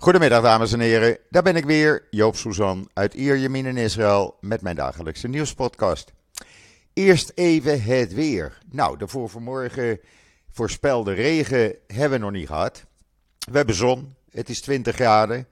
Goedemiddag 0.00 0.42
dames 0.42 0.72
en 0.72 0.80
heren, 0.80 1.18
daar 1.30 1.42
ben 1.42 1.56
ik 1.56 1.64
weer, 1.64 2.06
Joop 2.10 2.36
Suzan 2.36 2.90
uit 2.92 3.14
Ierjemien 3.14 3.66
in 3.66 3.76
Israël 3.76 4.36
met 4.40 4.60
mijn 4.60 4.76
dagelijkse 4.76 5.28
nieuwspodcast. 5.28 6.12
Eerst 6.92 7.32
even 7.34 7.82
het 7.82 8.14
weer. 8.14 8.58
Nou, 8.70 8.98
de 8.98 9.08
voor 9.08 9.28
vanmorgen 9.28 10.00
voorspelde 10.50 11.12
regen 11.12 11.74
hebben 11.86 12.18
we 12.18 12.24
nog 12.24 12.32
niet 12.34 12.46
gehad. 12.46 12.84
We 13.38 13.56
hebben 13.56 13.74
zon, 13.74 14.14
het 14.30 14.48
is 14.48 14.60
20 14.60 14.94
graden. 14.94 15.46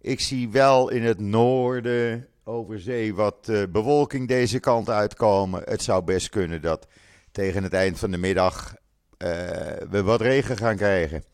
Ik 0.00 0.20
zie 0.20 0.50
wel 0.50 0.88
in 0.88 1.02
het 1.02 1.20
noorden 1.20 2.28
over 2.44 2.80
zee 2.80 3.14
wat 3.14 3.48
uh, 3.50 3.62
bewolking 3.68 4.28
deze 4.28 4.60
kant 4.60 4.90
uitkomen. 4.90 5.62
Het 5.64 5.82
zou 5.82 6.04
best 6.04 6.28
kunnen 6.28 6.62
dat 6.62 6.86
tegen 7.32 7.62
het 7.62 7.72
eind 7.72 7.98
van 7.98 8.10
de 8.10 8.18
middag 8.18 8.74
uh, 9.18 9.28
we 9.90 10.02
wat 10.02 10.20
regen 10.20 10.56
gaan 10.56 10.76
krijgen. 10.76 11.24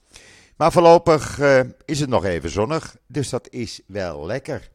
Maar 0.59 0.72
voorlopig 0.72 1.38
uh, 1.38 1.61
is 1.84 2.00
het 2.00 2.09
nog 2.09 2.25
even 2.25 2.50
zonnig, 2.50 2.96
dus 3.07 3.29
dat 3.29 3.49
is 3.50 3.80
wel 3.86 4.26
lekker. 4.26 4.71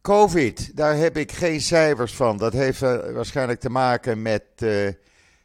Covid, 0.00 0.76
daar 0.76 0.96
heb 0.96 1.16
ik 1.16 1.32
geen 1.32 1.60
cijfers 1.60 2.14
van. 2.14 2.36
Dat 2.36 2.52
heeft 2.52 2.82
uh, 2.82 3.12
waarschijnlijk 3.12 3.60
te 3.60 3.70
maken 3.70 4.22
met 4.22 4.42
uh, 4.58 4.88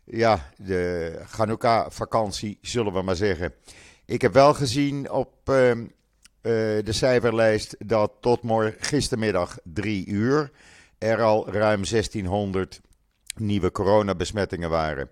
ja, 0.04 0.52
de 0.58 1.20
Hanukkah-vakantie, 1.30 2.58
zullen 2.62 2.94
we 2.94 3.02
maar 3.02 3.16
zeggen. 3.16 3.54
Ik 4.06 4.22
heb 4.22 4.34
wel 4.34 4.54
gezien 4.54 5.12
op 5.12 5.32
de 5.44 6.84
cijferlijst 6.86 7.76
dat 7.80 8.12
tot 8.20 8.42
morgen, 8.42 8.76
gistermiddag 8.80 9.58
3 9.64 10.08
uur 10.08 10.52
er 10.98 11.22
al 11.22 11.50
ruim 11.50 11.84
1600 11.90 12.82
nieuwe 13.36 13.72
coronabesmettingen 13.72 14.70
waren. 14.70 15.10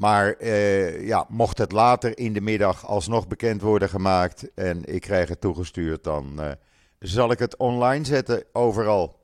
Maar 0.00 0.32
eh, 0.32 1.06
ja, 1.06 1.26
mocht 1.28 1.58
het 1.58 1.72
later 1.72 2.18
in 2.18 2.32
de 2.32 2.40
middag 2.40 2.86
alsnog 2.86 3.28
bekend 3.28 3.60
worden 3.60 3.88
gemaakt 3.88 4.54
en 4.54 4.84
ik 4.84 5.00
krijg 5.00 5.28
het 5.28 5.40
toegestuurd, 5.40 6.04
dan 6.04 6.42
eh, 6.42 6.50
zal 6.98 7.30
ik 7.30 7.38
het 7.38 7.56
online 7.56 8.04
zetten 8.04 8.44
overal. 8.52 9.18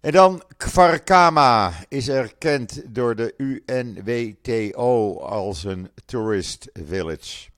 En 0.00 0.12
dan 0.12 0.42
Kvarkama 0.56 1.72
is 1.88 2.08
erkend 2.08 2.82
door 2.94 3.16
de 3.16 3.34
UNWTO 3.36 5.18
als 5.18 5.64
een 5.64 5.90
tourist 6.04 6.68
village. 6.72 7.48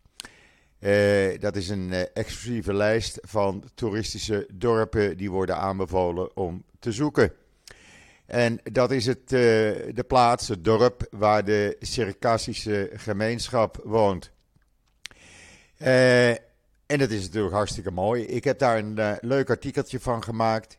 Uh, 0.80 1.41
dat 1.41 1.56
is 1.56 1.69
een 1.69 1.92
exclusieve 1.92 2.75
lijst 2.75 3.19
van 3.20 3.64
toeristische 3.75 4.48
dorpen 4.53 5.16
die 5.16 5.30
worden 5.30 5.56
aanbevolen 5.56 6.36
om 6.36 6.64
te 6.78 6.92
zoeken. 6.92 7.33
En 8.33 8.61
dat 8.62 8.91
is 8.91 9.06
het, 9.06 9.22
uh, 9.22 9.38
de 9.94 10.05
plaats, 10.06 10.48
het 10.48 10.64
dorp, 10.64 11.06
waar 11.11 11.44
de 11.44 11.77
Circassische 11.80 12.91
gemeenschap 12.94 13.80
woont. 13.84 14.30
Uh, 15.78 16.30
en 16.30 16.98
dat 16.98 17.10
is 17.10 17.22
natuurlijk 17.22 17.55
hartstikke 17.55 17.91
mooi. 17.91 18.25
Ik 18.25 18.44
heb 18.44 18.58
daar 18.58 18.78
een 18.78 18.97
uh, 18.98 19.12
leuk 19.20 19.50
artikeltje 19.50 20.00
van 20.00 20.22
gemaakt. 20.22 20.78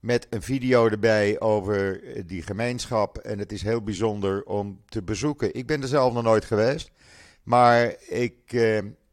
Met 0.00 0.26
een 0.30 0.42
video 0.42 0.88
erbij 0.88 1.40
over 1.40 2.00
die 2.26 2.42
gemeenschap. 2.42 3.18
En 3.18 3.38
het 3.38 3.52
is 3.52 3.62
heel 3.62 3.82
bijzonder 3.82 4.44
om 4.44 4.80
te 4.88 5.02
bezoeken. 5.02 5.54
Ik 5.54 5.66
ben 5.66 5.82
er 5.82 5.88
zelf 5.88 6.12
nog 6.12 6.22
nooit 6.22 6.44
geweest. 6.44 6.90
Maar 7.42 7.94
ik 8.08 8.50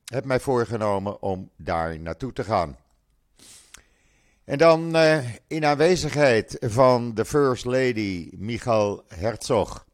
heb 0.05 0.25
mij 0.25 0.39
voorgenomen 0.39 1.21
om 1.21 1.49
daar 1.55 1.99
naartoe 1.99 2.33
te 2.33 2.43
gaan. 2.43 2.77
En 4.47 4.57
dan 4.57 4.95
uh, 4.95 5.17
in 5.47 5.65
aanwezigheid 5.65 6.57
van 6.59 7.13
de 7.13 7.25
First 7.25 7.65
Lady 7.65 8.29
Michal 8.37 9.03
Herzog. 9.07 9.85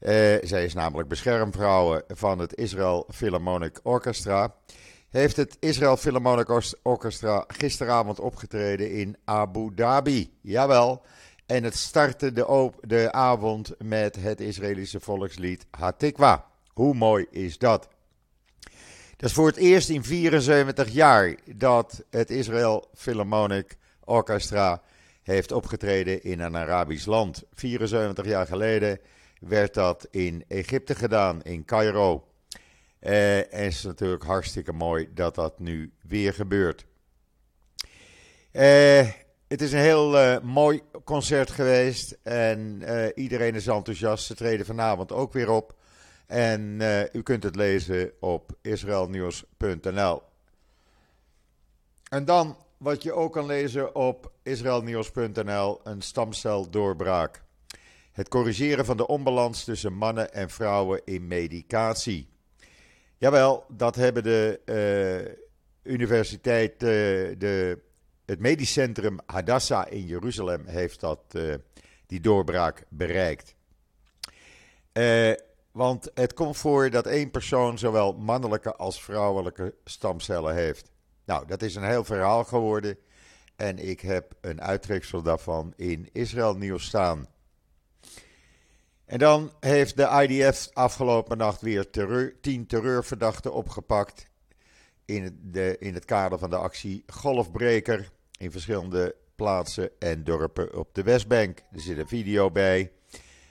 Uh, 0.00 0.10
zij 0.42 0.64
is 0.64 0.74
namelijk 0.74 1.08
beschermvrouw 1.08 2.00
van 2.08 2.38
het 2.38 2.54
Israel 2.54 3.06
Philharmonic 3.10 3.80
Orchestra. 3.82 4.54
Heeft 5.10 5.36
het 5.36 5.56
Israel 5.60 5.96
Philharmonic 5.96 6.76
Orchestra 6.82 7.44
gisteravond 7.46 8.20
opgetreden 8.20 8.90
in 8.90 9.16
Abu 9.24 9.74
Dhabi. 9.74 10.30
Jawel. 10.40 11.02
En 11.46 11.64
het 11.64 11.76
startte 11.76 12.32
de, 12.32 12.70
de 12.80 13.12
avond 13.12 13.74
met 13.78 14.16
het 14.16 14.40
Israëlische 14.40 15.00
volkslied 15.00 15.66
Hatikwa. 15.70 16.44
Hoe 16.72 16.94
mooi 16.94 17.26
is 17.30 17.58
dat? 17.58 17.88
Dat 19.16 19.28
is 19.28 19.34
voor 19.34 19.46
het 19.46 19.56
eerst 19.56 19.88
in 19.88 20.04
74 20.04 20.88
jaar 20.88 21.34
dat 21.54 22.04
het 22.10 22.30
Israel 22.30 22.88
Philharmonic 22.94 23.76
Orchestra 24.04 24.82
heeft 25.22 25.52
opgetreden 25.52 26.22
in 26.22 26.40
een 26.40 26.56
Arabisch 26.56 27.06
land. 27.06 27.42
74 27.54 28.26
jaar 28.26 28.46
geleden 28.46 29.00
werd 29.40 29.74
dat 29.74 30.08
in 30.10 30.44
Egypte 30.48 30.94
gedaan, 30.94 31.42
in 31.42 31.64
Cairo. 31.64 32.26
Uh, 33.00 33.36
en 33.38 33.64
het 33.64 33.72
is 33.72 33.82
natuurlijk 33.82 34.24
hartstikke 34.24 34.72
mooi 34.72 35.08
dat 35.14 35.34
dat 35.34 35.58
nu 35.58 35.92
weer 36.02 36.34
gebeurt. 36.34 36.86
Uh, 38.52 39.08
het 39.48 39.62
is 39.62 39.72
een 39.72 39.78
heel 39.78 40.14
uh, 40.14 40.40
mooi 40.40 40.80
concert 41.04 41.50
geweest 41.50 42.18
en 42.22 42.82
iedereen 43.14 43.54
is 43.54 43.66
enthousiast. 43.66 44.24
Ze 44.24 44.34
treden 44.34 44.66
vanavond 44.66 45.12
ook 45.12 45.32
weer 45.32 45.50
op. 45.50 45.74
En 46.26 46.60
uh, 46.80 47.14
u 47.14 47.22
kunt 47.22 47.42
het 47.42 47.56
lezen 47.56 48.12
op 48.20 48.52
israelnieuws.nl. 48.62 50.22
En 52.08 52.24
dan 52.24 52.56
wat 52.76 53.02
je 53.02 53.12
ook 53.12 53.32
kan 53.32 53.46
lezen 53.46 53.94
op 53.94 54.32
israelnieuws.nl: 54.42 55.80
een 55.84 56.02
stamceldoorbraak. 56.02 57.42
Het 58.12 58.28
corrigeren 58.28 58.84
van 58.84 58.96
de 58.96 59.06
onbalans 59.06 59.64
tussen 59.64 59.92
mannen 59.92 60.32
en 60.32 60.50
vrouwen 60.50 61.00
in 61.04 61.26
medicatie. 61.26 62.28
Jawel, 63.18 63.64
dat 63.68 63.94
hebben 63.94 64.22
de 64.22 64.60
uh, 65.84 65.92
universiteit, 65.92 66.72
uh, 66.72 66.88
de, 67.38 67.78
het 68.24 68.40
medisch 68.40 68.72
centrum 68.72 69.18
Hadassah 69.26 69.92
in 69.92 70.06
Jeruzalem 70.06 70.66
heeft 70.66 71.00
dat, 71.00 71.20
die 72.06 72.20
doorbraak 72.20 72.84
bereikt. 72.88 73.54
Want 75.76 76.10
het 76.14 76.34
komt 76.34 76.56
voor 76.56 76.90
dat 76.90 77.06
één 77.06 77.30
persoon 77.30 77.78
zowel 77.78 78.12
mannelijke 78.12 78.76
als 78.76 79.02
vrouwelijke 79.02 79.74
stamcellen 79.84 80.54
heeft. 80.54 80.90
Nou, 81.24 81.46
dat 81.46 81.62
is 81.62 81.74
een 81.74 81.84
heel 81.84 82.04
verhaal 82.04 82.44
geworden. 82.44 82.98
En 83.56 83.88
ik 83.88 84.00
heb 84.00 84.34
een 84.40 84.60
uittreksel 84.60 85.22
daarvan 85.22 85.72
in 85.76 86.08
Israël 86.12 86.56
Nieuws 86.56 86.84
staan. 86.84 87.26
En 89.04 89.18
dan 89.18 89.52
heeft 89.60 89.96
de 89.96 90.26
IDF 90.28 90.68
afgelopen 90.72 91.38
nacht 91.38 91.60
weer 91.60 91.90
tien 92.40 92.66
terreurverdachten 92.66 93.52
opgepakt. 93.52 94.28
In, 95.04 95.40
de, 95.42 95.76
in 95.78 95.94
het 95.94 96.04
kader 96.04 96.38
van 96.38 96.50
de 96.50 96.56
actie 96.56 97.04
Golfbreker. 97.06 98.10
In 98.38 98.50
verschillende 98.50 99.14
plaatsen 99.34 99.90
en 99.98 100.24
dorpen 100.24 100.78
op 100.78 100.94
de 100.94 101.02
Westbank. 101.02 101.58
Er 101.72 101.80
zit 101.80 101.98
een 101.98 102.08
video 102.08 102.50
bij. 102.50 102.95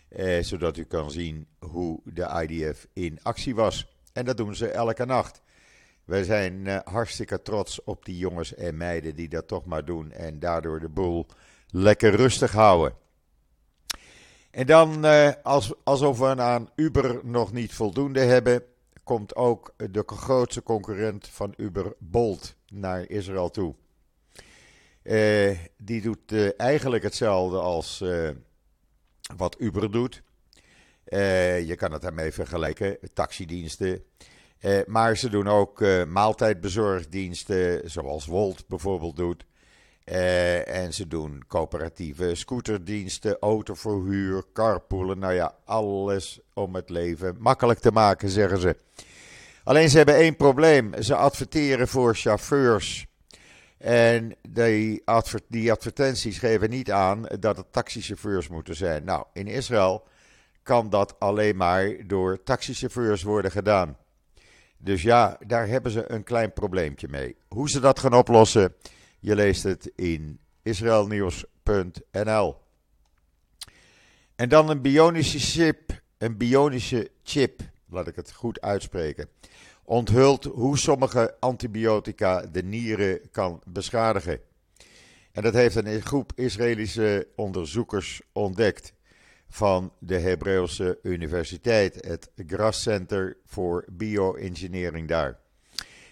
Eh, 0.08 0.44
zodat 0.44 0.78
u 0.78 0.84
kan 0.84 1.12
zien 1.12 1.48
hoe 1.60 2.02
de 2.04 2.48
IDF 2.48 2.88
in 2.94 3.20
actie 3.22 3.56
was. 3.56 3.88
En 4.14 4.26
dat 4.26 4.38
doen 4.38 4.56
ze 4.56 4.68
elke 4.68 5.06
nacht. 5.06 5.42
Wij 6.06 6.24
zijn 6.24 6.66
uh, 6.66 6.80
hartstikke 6.84 7.42
trots 7.42 7.84
op 7.84 8.06
die 8.06 8.18
jongens 8.18 8.54
en 8.54 8.78
meiden 8.78 9.16
die 9.16 9.30
dat 9.30 9.48
toch 9.48 9.66
maar 9.66 9.86
doen 9.86 10.12
en 10.12 10.40
daardoor 10.40 10.80
de 10.80 10.90
boel 10.90 11.26
lekker 11.68 12.16
rustig 12.16 12.52
houden. 12.52 12.94
En 14.52 14.66
dan, 14.66 15.06
uh, 15.06 15.32
als, 15.44 15.74
alsof 15.84 16.20
we 16.20 16.36
aan 16.36 16.70
Uber 16.76 17.20
nog 17.24 17.52
niet 17.52 17.74
voldoende 17.74 18.20
hebben, 18.20 18.64
komt 19.04 19.36
ook 19.36 19.74
de 19.92 20.04
grootste 20.06 20.64
concurrent 20.64 21.28
van 21.28 21.54
Uber, 21.58 21.94
Bolt, 21.98 22.56
naar 22.70 23.10
Israël 23.10 23.50
toe. 23.50 23.76
Uh, 25.04 25.58
die 25.78 26.02
doet 26.02 26.56
eigenlijk 26.58 27.04
hetzelfde 27.04 27.58
als 27.58 28.04
wat 29.36 29.56
Uber 29.59 29.91
doet. 29.91 30.22
Uh, 31.06 31.68
je 31.68 31.75
kan 31.75 31.91
het 31.91 32.02
daarmee 32.02 32.31
vergelijken, 32.31 32.97
taxidiensten. 33.13 34.03
Uh, 34.62 34.80
maar 34.86 35.18
ze 35.18 35.30
doen 35.30 35.47
ook 35.47 35.81
uh, 35.81 36.06
maaltijdbezorgdiensten, 36.06 37.90
zoals 37.90 38.26
Wolt 38.26 38.67
bijvoorbeeld 38.67 39.16
doet. 39.16 39.46
en 40.66 40.94
ze 40.94 41.08
doen 41.08 41.44
coöperatieve 41.47 42.35
scooterdiensten, 42.35 43.38
autoverhuur, 43.40 44.44
carpoolen. 44.53 45.20
Nou 45.20 45.34
ja, 45.34 45.55
alles 45.66 46.40
om 46.53 46.76
het 46.76 46.90
leven 46.90 47.35
makkelijk 47.40 47.79
te 47.79 47.91
maken, 47.91 48.29
zeggen 48.29 48.59
ze. 48.59 48.76
Alleen 49.64 49.90
ze 49.90 49.97
hebben 49.97 50.16
één 50.16 50.35
probleem. 50.35 51.02
Ze 51.02 51.16
adverteren 51.16 51.88
voor 51.88 52.16
chauffeurs 52.16 53.08
en 53.78 54.36
die, 54.50 55.02
adver 55.06 55.40
die, 55.48 55.72
advertenties 55.72 56.38
geven 56.38 56.70
niet 56.70 56.92
aan 56.92 57.26
dat 57.40 57.58
het 57.58 57.72
taxichauffeurs 57.72 58.48
moeten 58.48 58.76
zijn. 58.76 59.04
Nou, 59.04 59.26
in 59.34 59.48
Israël 59.48 60.08
kan 60.64 60.90
dat 60.90 61.20
alleen 61.20 61.56
maar 61.56 62.08
door 62.08 62.44
taxichauffeurs 62.44 63.24
worden 63.24 63.52
gedaan. 63.52 63.98
Dus 64.78 65.02
ja, 65.02 65.38
daar 65.48 65.68
hebben 65.68 65.92
ze 65.92 66.12
een 66.12 66.24
klein 66.24 66.54
probleempje 66.54 67.08
mee. 67.08 67.36
Hoe 67.48 67.70
ze 67.70 67.80
dat 67.80 68.00
gaan 68.00 68.14
oplossen, 68.14 68.76
je 69.20 69.36
leest 69.36 69.64
het 69.64 69.92
in 69.96 70.40
israelnieuws.nl. 70.62 72.56
En 74.36 74.50
dan 74.50 74.70
een 74.70 74.82
bionische 74.82 75.40
chip, 75.40 76.02
een 76.18 76.38
bionische 76.38 77.12
chip, 77.24 77.62
laat 77.90 78.08
ik 78.08 78.16
het 78.16 78.32
goed 78.32 78.62
uitspreken 78.62 79.30
onthult 79.85 80.43
hoe 80.43 80.78
sommige 80.78 81.35
antibiotica 81.40 82.46
de 82.52 82.64
nieren 82.64 83.20
kan 83.32 83.61
beschadigen. 83.66 84.40
En 85.32 85.43
dat 85.43 85.53
heeft 85.53 85.76
een 85.76 86.02
groep 86.02 86.32
Israëlische 86.35 87.28
onderzoekers 87.35 88.22
ontdekt 88.32 88.93
van 89.49 89.91
de 89.99 90.20
Hebreeuwse 90.20 90.99
Universiteit, 91.03 92.05
het 92.08 92.29
Gras 92.47 92.82
Center 92.82 93.37
voor 93.46 93.85
Bioengineering 93.91 95.08
daar. 95.08 95.40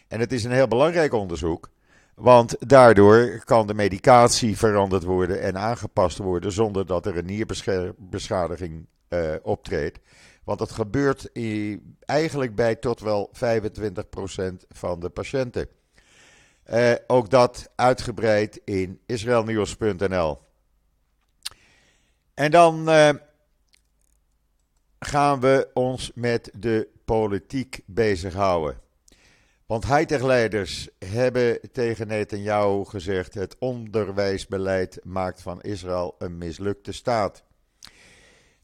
En 0.08 0.20
het 0.20 0.32
is 0.32 0.44
een 0.44 0.52
heel 0.52 0.68
belangrijk 0.68 1.14
onderzoek, 1.14 1.70
want 2.16 2.56
daardoor 2.70 3.42
kan 3.46 3.68
de 3.68 3.74
medicatie 3.74 4.58
veranderd 4.58 5.04
worden 5.04 5.42
en 5.42 5.58
aangepast 5.58 6.18
worden 6.18 6.52
zonder 6.52 6.86
dat 6.86 7.06
er 7.06 7.18
een 7.18 7.26
nierbeschadiging 7.26 8.86
uh, 9.10 9.34
optreedt. 9.42 10.00
Want 10.44 10.60
dat 10.60 10.72
gebeurt 10.72 11.30
eigenlijk 12.06 12.56
bij 12.56 12.76
tot 12.76 13.00
wel 13.00 13.32
25% 13.34 13.40
van 14.70 15.00
de 15.00 15.10
patiënten. 15.10 15.68
Uh, 16.72 16.94
ook 17.08 17.30
dat 17.30 17.72
uitgebreid 17.76 18.62
in 18.66 19.00
israelnieuws.nl. 19.06 20.40
En 22.34 22.52
dan 22.52 22.90
uh, 22.90 23.10
gaan 25.00 25.40
we 25.40 25.70
ons 25.74 26.12
met 26.16 26.52
de 26.54 26.88
politiek 27.06 27.82
bezighouden. 27.86 28.82
Want 29.66 29.86
hightech-leiders 29.86 30.90
hebben 31.06 31.60
tegen 31.72 32.08
Netanyahu 32.08 32.86
gezegd: 32.86 33.34
het 33.34 33.56
onderwijsbeleid 33.60 35.00
maakt 35.04 35.42
van 35.42 35.62
Israël 35.62 36.16
een 36.18 36.38
mislukte 36.38 36.92
staat. 36.92 37.44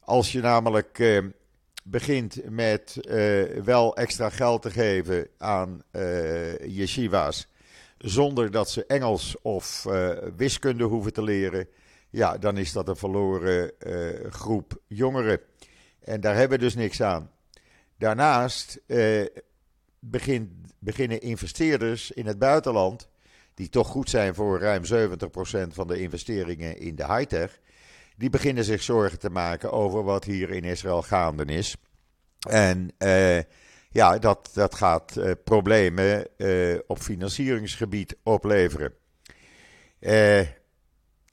Als 0.00 0.32
je 0.32 0.40
namelijk 0.40 0.98
uh, 0.98 1.26
begint 1.90 2.50
met 2.50 2.98
uh, 3.00 3.42
wel 3.64 3.96
extra 3.96 4.30
geld 4.30 4.62
te 4.62 4.70
geven 4.70 5.28
aan 5.38 5.82
uh, 5.92 6.58
yeshiva's, 6.58 7.48
zonder 7.98 8.50
dat 8.50 8.70
ze 8.70 8.86
Engels 8.86 9.36
of 9.42 9.86
wiskunde 10.36 10.84
hoeven 10.84 11.12
te 11.12 11.22
leren, 11.22 11.68
ja, 12.10 12.38
dan 12.38 12.56
is 12.56 12.72
dat 12.72 12.88
een 12.88 12.96
verloren 12.96 13.72
groep 14.30 14.80
jongeren. 14.86 15.40
En 16.00 16.20
daar 16.20 16.34
hebben 16.34 16.58
we 16.58 16.64
dus 16.64 16.74
niks 16.74 17.02
aan. 17.02 17.30
Daarnaast 17.98 18.80
begint, 19.98 20.50
beginnen 20.78 21.20
investeerders 21.20 22.10
in 22.10 22.26
het 22.26 22.38
buitenland, 22.38 23.08
die 23.54 23.68
toch 23.68 23.88
goed 23.88 24.10
zijn 24.10 24.34
voor 24.34 24.60
ruim 24.60 24.82
70% 24.84 24.86
van 25.72 25.86
de 25.86 26.00
investeringen 26.00 26.78
in 26.78 26.94
de 26.94 27.14
high-tech, 27.14 27.60
die 28.20 28.30
beginnen 28.30 28.64
zich 28.64 28.82
zorgen 28.82 29.18
te 29.18 29.30
maken 29.30 29.72
over 29.72 30.04
wat 30.04 30.24
hier 30.24 30.50
in 30.50 30.64
Israël 30.64 31.02
gaande 31.02 31.44
is. 31.44 31.76
En 32.48 32.90
uh, 32.98 33.38
ja, 33.90 34.18
dat, 34.18 34.50
dat 34.54 34.74
gaat 34.74 35.16
uh, 35.16 35.30
problemen 35.44 36.26
uh, 36.36 36.78
op 36.86 36.98
financieringsgebied 36.98 38.16
opleveren. 38.22 38.92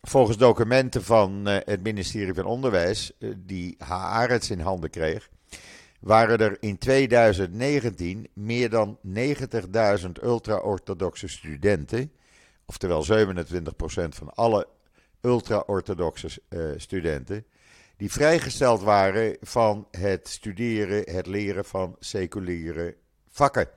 volgens 0.02 0.38
documenten 0.38 1.04
van 1.04 1.46
het 1.46 1.84
ministerie 1.84 2.34
van 2.34 2.46
Onderwijs, 2.46 3.12
die 3.38 3.76
Haaretz 3.78 4.50
in 4.50 4.60
handen 4.60 4.90
kreeg, 4.90 5.30
waren 6.00 6.38
er 6.38 6.58
in 6.60 6.78
2019 6.78 8.28
meer 8.34 8.70
dan 8.70 9.00
90.000 9.08 10.12
ultra-orthodoxe 10.24 11.28
studenten, 11.28 12.12
oftewel 12.66 13.28
27% 13.28 13.70
van 14.10 14.34
alle 14.34 14.68
ultra-orthodoxe 15.22 16.42
uh, 16.50 16.74
studenten, 16.78 17.46
die 17.98 18.12
vrijgesteld 18.12 18.82
waren 18.82 19.38
van 19.42 19.88
het 19.92 20.28
studeren, 20.28 21.14
het 21.16 21.28
leren 21.28 21.66
van 21.66 21.96
seculiere 22.00 22.96
vakken. 23.30 23.70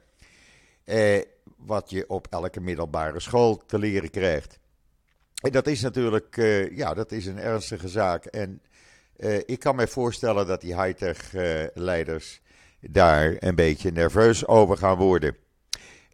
Eh, 0.84 1.20
wat 1.56 1.90
je 1.90 2.08
op 2.08 2.26
elke 2.30 2.60
middelbare 2.60 3.20
school 3.20 3.56
te 3.66 3.78
leren 3.78 4.10
krijgt. 4.10 4.58
En 5.42 5.52
dat 5.52 5.66
is 5.66 5.80
natuurlijk 5.80 6.36
uh, 6.36 6.76
ja, 6.76 6.94
dat 6.94 7.12
is 7.12 7.26
een 7.26 7.38
ernstige 7.38 7.88
zaak. 7.88 8.24
En 8.24 8.62
ik 9.46 9.58
kan 9.58 9.76
me 9.76 9.86
voorstellen 9.86 10.46
dat 10.46 10.60
die 10.60 10.82
high-tech-leiders 10.82 12.40
daar 12.80 13.36
een 13.38 13.54
beetje 13.54 13.90
nerveus 13.90 14.46
over 14.46 14.76
gaan 14.76 14.96
worden. 14.96 15.36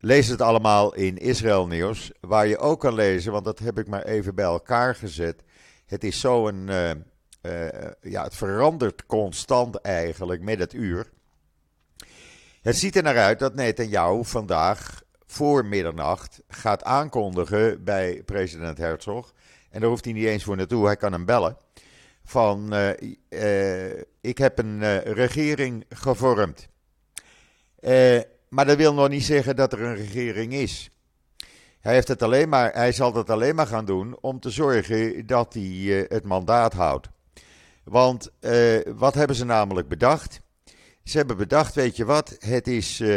Lees 0.06 0.28
het 0.28 0.40
allemaal 0.40 0.94
in 0.94 1.18
Israël 1.18 1.66
Nieuws, 1.66 2.12
waar 2.20 2.46
je 2.46 2.58
ook 2.58 2.80
kan 2.80 2.94
lezen, 2.94 3.32
want 3.32 3.44
dat 3.44 3.58
heb 3.58 3.78
ik 3.78 3.88
maar 3.88 4.02
even 4.02 4.34
bij 4.34 4.44
elkaar 4.44 4.94
gezet. 4.94 5.42
Het 5.86 6.04
is 6.04 6.20
zo 6.20 6.48
een, 6.48 6.68
uh, 6.68 6.90
uh, 7.42 7.90
ja, 8.00 8.22
het 8.22 8.34
verandert 8.34 9.06
constant 9.06 9.76
eigenlijk 9.76 10.42
met 10.42 10.58
het 10.58 10.72
uur. 10.72 11.10
Het 12.62 12.76
ziet 12.76 12.96
er 12.96 13.02
naar 13.02 13.18
uit 13.18 13.38
dat 13.38 13.54
Netanyahu 13.54 14.24
vandaag 14.24 15.02
voor 15.26 15.64
middernacht 15.64 16.42
gaat 16.48 16.84
aankondigen 16.84 17.84
bij 17.84 18.22
president 18.24 18.78
Herzog. 18.78 19.32
En 19.70 19.80
daar 19.80 19.88
hoeft 19.88 20.04
hij 20.04 20.14
niet 20.14 20.26
eens 20.26 20.44
voor 20.44 20.56
naartoe, 20.56 20.86
hij 20.86 20.96
kan 20.96 21.12
hem 21.12 21.24
bellen 21.24 21.56
van 22.24 22.74
uh, 22.74 23.90
ik 24.20 24.38
heb 24.38 24.58
een 24.58 24.98
regering 24.98 25.84
gevormd. 25.88 26.68
Maar 28.48 28.66
dat 28.66 28.76
wil 28.76 28.94
nog 28.94 29.08
niet 29.08 29.24
zeggen 29.24 29.56
dat 29.56 29.72
er 29.72 29.82
een 29.82 29.96
regering 29.96 30.52
is. 30.52 30.90
Hij, 31.80 31.94
heeft 31.94 32.08
het 32.08 32.22
alleen 32.22 32.48
maar, 32.48 32.72
hij 32.72 32.92
zal 32.92 33.14
het 33.14 33.30
alleen 33.30 33.54
maar 33.54 33.66
gaan 33.66 33.84
doen 33.84 34.18
om 34.20 34.40
te 34.40 34.50
zorgen 34.50 35.26
dat 35.26 35.54
hij 35.54 36.06
het 36.08 36.24
mandaat 36.24 36.72
houdt. 36.72 37.08
Want 37.84 38.30
wat 38.86 39.14
hebben 39.14 39.36
ze 39.36 39.44
namelijk 39.44 39.88
bedacht? 39.88 40.40
Ze 41.04 41.16
hebben 41.16 41.36
bedacht, 41.36 41.74
weet 41.74 41.96
je 41.96 42.04
wat, 42.04 42.36
het 42.38 42.68
is 42.68 43.00
uh, 43.00 43.08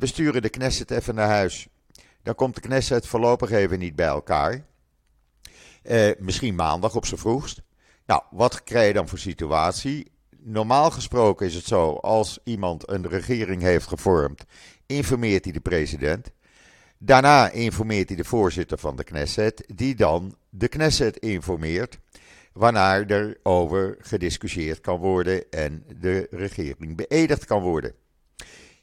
we 0.00 0.06
sturen 0.06 0.42
de 0.42 0.48
Knesset 0.48 0.90
even 0.90 1.14
naar 1.14 1.28
huis. 1.28 1.68
Dan 2.22 2.34
komt 2.34 2.54
de 2.54 2.60
Knesset 2.60 3.06
voorlopig 3.06 3.50
even 3.50 3.78
niet 3.78 3.96
bij 3.96 4.06
elkaar. 4.06 4.64
Eh, 5.82 6.10
misschien 6.18 6.54
maandag 6.54 6.94
op 6.94 7.06
zijn 7.06 7.20
vroegst. 7.20 7.62
Nou, 8.06 8.22
wat 8.30 8.64
krijg 8.64 8.86
je 8.86 8.92
dan 8.92 9.08
voor 9.08 9.18
situatie? 9.18 10.10
Normaal 10.42 10.90
gesproken 10.90 11.46
is 11.46 11.54
het 11.54 11.66
zo, 11.66 11.92
als 11.92 12.38
iemand 12.44 12.90
een 12.90 13.08
regering 13.08 13.62
heeft 13.62 13.86
gevormd, 13.86 14.44
informeert 14.86 15.44
hij 15.44 15.52
de 15.52 15.60
president. 15.60 16.30
Daarna 16.98 17.50
informeert 17.50 18.08
hij 18.08 18.16
de 18.16 18.24
voorzitter 18.24 18.78
van 18.78 18.96
de 18.96 19.04
Knesset, 19.04 19.64
die 19.74 19.94
dan 19.94 20.34
de 20.48 20.68
Knesset 20.68 21.16
informeert, 21.16 21.98
waarna 22.52 23.06
er 23.06 23.38
over 23.42 23.96
gediscussieerd 23.98 24.80
kan 24.80 24.98
worden 24.98 25.50
en 25.50 25.84
de 26.00 26.26
regering 26.30 26.96
beëdigd 26.96 27.44
kan 27.44 27.62
worden. 27.62 27.94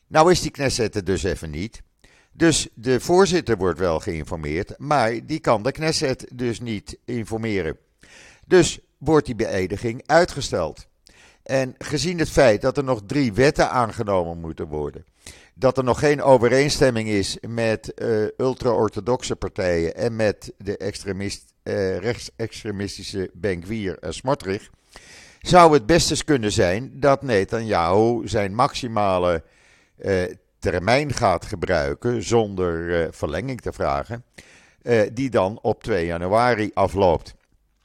Nou 0.07 0.31
is 0.31 0.41
die 0.41 0.51
Knesset 0.51 0.95
er 0.95 1.03
dus 1.03 1.23
even 1.23 1.49
niet. 1.49 1.81
Dus 2.31 2.67
de 2.73 2.99
voorzitter 2.99 3.57
wordt 3.57 3.79
wel 3.79 3.99
geïnformeerd, 3.99 4.73
maar 4.77 5.25
die 5.25 5.39
kan 5.39 5.63
de 5.63 5.71
Knesset 5.71 6.27
dus 6.33 6.59
niet 6.59 6.97
informeren. 7.05 7.77
Dus 8.45 8.79
wordt 8.97 9.25
die 9.25 9.35
beëdiging 9.35 10.03
uitgesteld. 10.05 10.87
En 11.47 11.75
gezien 11.77 12.19
het 12.19 12.29
feit 12.29 12.61
dat 12.61 12.77
er 12.77 12.83
nog 12.83 13.01
drie 13.05 13.33
wetten 13.33 13.69
aangenomen 13.69 14.39
moeten 14.39 14.67
worden, 14.67 15.05
dat 15.53 15.77
er 15.77 15.83
nog 15.83 15.99
geen 15.99 16.21
overeenstemming 16.21 17.09
is 17.09 17.37
met 17.47 17.93
uh, 17.95 18.25
ultra-orthodoxe 18.37 19.35
partijen 19.35 19.95
en 19.95 20.15
met 20.15 20.53
de 20.57 20.77
extremist, 20.77 21.53
uh, 21.63 21.97
rechtsextremistische 21.97 23.29
Benkwier 23.33 23.99
en 23.99 24.13
Smotrich, 24.13 24.69
zou 25.39 25.73
het 25.73 25.85
best 25.85 26.09
eens 26.09 26.23
kunnen 26.23 26.51
zijn 26.51 26.91
dat 26.99 27.21
Netanyahu 27.21 28.27
zijn 28.27 28.55
maximale 28.55 29.43
uh, 29.97 30.23
termijn 30.59 31.13
gaat 31.13 31.45
gebruiken 31.45 32.23
zonder 32.23 33.07
verlenging 33.13 33.61
te 33.61 33.73
vragen, 33.73 34.23
die 35.13 35.29
dan 35.29 35.59
op 35.61 35.83
2 35.83 36.05
januari 36.05 36.71
afloopt. 36.73 37.33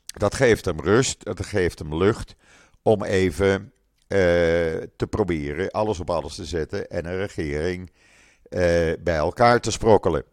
Dat 0.05 0.35
geeft 0.35 0.65
hem 0.65 0.81
rust, 0.81 1.25
dat 1.25 1.47
geeft 1.47 1.79
hem 1.79 1.97
lucht 1.97 2.35
om 2.83 3.03
even 3.03 3.73
uh, 4.09 4.19
te 4.97 5.07
proberen 5.11 5.71
alles 5.71 6.01
op 6.01 6.11
alles 6.11 6.35
te 6.35 6.45
zetten 6.45 6.91
en 6.91 7.07
een 7.07 7.17
regering 7.17 7.91
bij 9.01 9.17
elkaar 9.17 9.61
te 9.61 9.71
sprokkelen. 9.71 10.25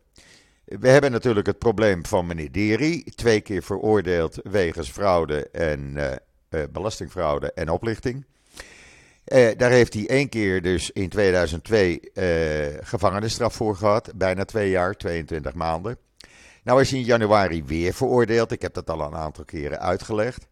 We 0.66 0.90
hebben 0.90 1.12
natuurlijk 1.12 1.48
het 1.48 1.60
probleem 1.60 2.06
van 2.06 2.28
meneer 2.28 2.52
Deri, 2.52 3.04
twee 3.04 3.42
keer 3.42 3.64
veroordeeld 3.64 4.40
wegens 4.44 4.90
fraude 4.90 5.50
en 5.50 5.98
belastingfraude 6.72 7.54
en 7.54 7.70
oplichting. 7.70 8.26
Eh, 9.30 9.58
daar 9.58 9.72
heeft 9.72 9.94
hij 9.94 10.08
één 10.08 10.30
keer 10.30 10.62
dus 10.62 10.92
in 10.92 11.10
2002 11.10 12.00
eh, 12.00 12.26
gevangenisstraf 12.82 13.54
voor 13.54 13.76
gehad. 13.76 14.12
Bijna 14.16 14.46
twee 14.46 14.70
jaar, 14.70 14.94
22 14.94 15.54
maanden. 15.54 15.98
Nou 16.64 16.82
is 16.82 16.90
hij 16.90 17.00
in 17.00 17.06
januari 17.06 17.64
weer 17.64 17.94
veroordeeld. 17.94 18.52
Ik 18.52 18.62
heb 18.62 18.74
dat 18.74 18.90
al 18.90 19.02
een 19.02 19.16
aantal 19.16 19.46
keren 19.46 19.80
uitgelegd. 19.80 20.48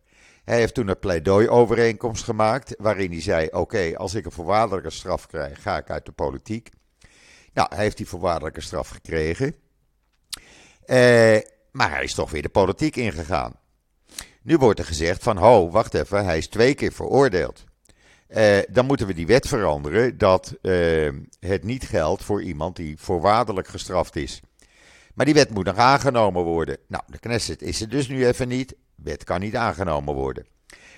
Hij 0.47 0.57
heeft 0.57 0.73
toen 0.73 0.87
een 0.87 0.99
pleidooi-overeenkomst 0.99 2.23
gemaakt. 2.23 2.75
waarin 2.77 3.11
hij 3.11 3.21
zei: 3.21 3.47
Oké, 3.51 3.97
als 3.97 4.13
ik 4.13 4.25
een 4.25 4.31
voorwaardelijke 4.31 4.89
straf 4.89 5.27
krijg, 5.27 5.61
ga 5.61 5.77
ik 5.77 5.89
uit 5.89 6.05
de 6.05 6.11
politiek. 6.11 6.69
Nou, 7.53 7.67
hij 7.75 7.83
heeft 7.83 7.97
die 7.97 8.07
voorwaardelijke 8.07 8.61
straf 8.61 8.89
gekregen. 8.89 9.55
Eh, 10.85 11.37
maar 11.71 11.91
hij 11.91 12.03
is 12.03 12.13
toch 12.13 12.31
weer 12.31 12.41
de 12.41 12.49
politiek 12.49 12.95
ingegaan. 12.95 13.59
Nu 14.41 14.57
wordt 14.57 14.79
er 14.79 14.85
gezegd: 14.85 15.23
van, 15.23 15.37
ho, 15.37 15.69
wacht 15.69 15.93
even, 15.93 16.25
hij 16.25 16.37
is 16.37 16.47
twee 16.47 16.73
keer 16.73 16.91
veroordeeld. 16.91 17.63
Uh, 18.29 18.57
dan 18.69 18.85
moeten 18.85 19.07
we 19.07 19.13
die 19.13 19.27
wet 19.27 19.47
veranderen 19.47 20.17
dat 20.17 20.55
uh, 20.61 21.13
het 21.39 21.63
niet 21.63 21.83
geldt 21.83 22.23
voor 22.23 22.43
iemand 22.43 22.75
die 22.75 22.97
voorwaardelijk 22.99 23.67
gestraft 23.67 24.15
is. 24.15 24.41
Maar 25.17 25.25
die 25.25 25.35
wet 25.35 25.49
moet 25.49 25.65
nog 25.65 25.77
aangenomen 25.77 26.43
worden. 26.43 26.77
Nou, 26.87 27.03
de 27.07 27.19
Knesset 27.19 27.61
is 27.61 27.81
er 27.81 27.89
dus 27.89 28.07
nu 28.07 28.27
even 28.27 28.47
niet. 28.47 28.75
Wet 28.95 29.23
kan 29.23 29.39
niet 29.39 29.55
aangenomen 29.55 30.13
worden. 30.13 30.45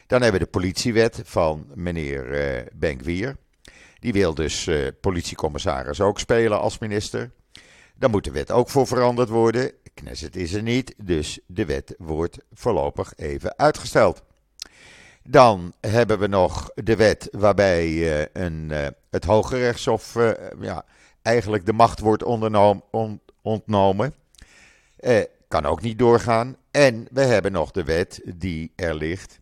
Dan 0.08 0.22
hebben 0.22 0.40
we 0.40 0.46
de 0.46 0.52
politiewet 0.52 1.22
van 1.24 1.66
meneer 1.74 2.56
uh, 2.58 2.62
Benkwier. 2.74 3.38
Die 4.00 4.14
wil 4.14 4.34
dus 4.34 4.66
uh, 4.66 4.88
politiecommissaris 5.02 6.02
ook 6.02 6.20
spelen 6.20 6.60
als 6.60 6.78
minister. 6.78 7.32
Dan 7.96 8.12
moet 8.12 8.24
de 8.24 8.32
wet 8.32 8.52
ook 8.52 8.70
voor 8.70 8.88
veranderd 8.88 9.30
worden. 9.30 9.72
Knesset 9.94 10.36
is 10.36 10.54
er 10.54 10.64
niet, 10.64 10.96
dus 10.98 11.40
de 11.46 11.66
wet 11.66 11.96
wordt 11.98 12.38
voorlopig 12.54 13.14
even 13.16 13.58
uitgesteld. 13.58 14.24
Dan 15.24 15.74
hebben 15.80 16.20
we 16.20 16.28
nog 16.28 16.72
de 16.76 16.96
wet 16.96 17.28
waarbij 17.32 17.88
uh, 17.88 18.26
een, 18.34 18.72
het 19.10 19.26
Hoge 19.26 19.58
Rechtshof 19.58 20.14
ja, 20.60 20.86
eigenlijk 21.22 21.66
de 21.66 21.74
macht 21.74 22.00
wordt 22.00 22.24
on, 22.24 23.22
ontnomen. 23.50 24.13
kan 25.48 25.65
ook 25.65 25.82
niet 25.82 26.00
doorgaan. 26.00 26.56
En 26.72 27.08
we 27.12 27.22
hebben 27.22 27.51
nog 27.51 27.72
de 27.72 27.84
wet 27.84 28.22
die 28.36 28.72
er 28.75 28.96
ligt, 28.96 29.39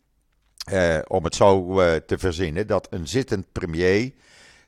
om 1.07 1.23
het 1.23 1.35
zo 1.35 1.75
te 2.05 2.17
verzinnen, 2.17 2.67
dat 2.67 2.87
een 2.89 3.07
zittend 3.07 3.51
premier 3.51 4.13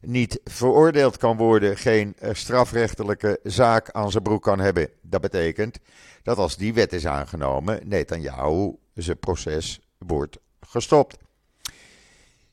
niet 0.02 0.40
veroordeeld 0.44 1.18
kan 1.18 1.38
worden, 1.38 1.78
geen 1.78 2.16
strafrechtelijke 2.32 3.40
zaak 3.44 3.92
aan 3.92 4.12
zijn 4.12 4.24
broek 4.24 4.44
kan 4.44 4.60
hebben. 4.60 4.90
Dat 5.02 5.22
betekent 5.22 5.80
dat 6.24 6.38
als 6.38 6.58
die 6.58 6.74
wet 6.74 6.94
is 6.94 7.08
aangenomen, 7.08 7.88
Netanyahu 7.88 8.76
zijn 8.94 9.20
proces 9.20 9.80
wordt 9.98 10.38
gestopt. 10.60 11.18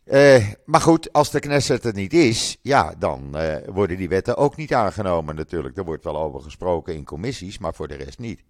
Uh, 0.06 0.46
maar 0.64 0.80
goed, 0.80 1.12
als 1.12 1.30
de 1.30 1.40
Knesset 1.40 1.84
er 1.84 1.94
niet 1.94 2.12
is, 2.12 2.56
ja, 2.62 2.94
dan 2.98 3.32
uh, 3.34 3.56
worden 3.66 3.96
die 3.96 4.08
wetten 4.08 4.36
ook 4.36 4.56
niet 4.56 4.74
aangenomen 4.74 5.34
natuurlijk. 5.34 5.76
Er 5.76 5.84
wordt 5.84 6.04
wel 6.04 6.16
over 6.16 6.40
gesproken 6.40 6.94
in 6.94 7.04
commissies, 7.04 7.58
maar 7.58 7.74
voor 7.74 7.88
de 7.88 7.94
rest 7.94 8.18
niet. 8.18 8.40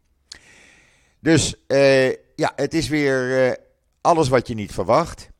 Dus 1.20 1.54
uh, 1.68 2.08
ja, 2.34 2.52
het 2.56 2.74
is 2.74 2.88
weer 2.88 3.56
alles 4.00 4.28
wat 4.28 4.48
je 4.48 4.54
niet 4.54 4.72
verwacht. 4.72 5.30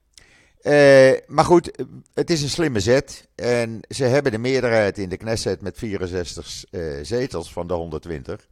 maar 1.27 1.45
goed, 1.45 1.85
het 2.15 2.31
is 2.31 2.43
een 2.43 2.49
slimme 2.49 2.81
zet. 2.81 3.29
En 3.35 3.81
ze 3.89 4.05
hebben 4.05 4.33
de 4.33 4.39
meerderheid 4.39 4.99
in 4.99 5.09
de 5.09 5.17
Knesset 5.17 5.61
met 5.61 5.79
64 5.79 6.65
zetels 7.03 7.53
van 7.53 7.67
de 7.67 7.75
120. 7.75 8.47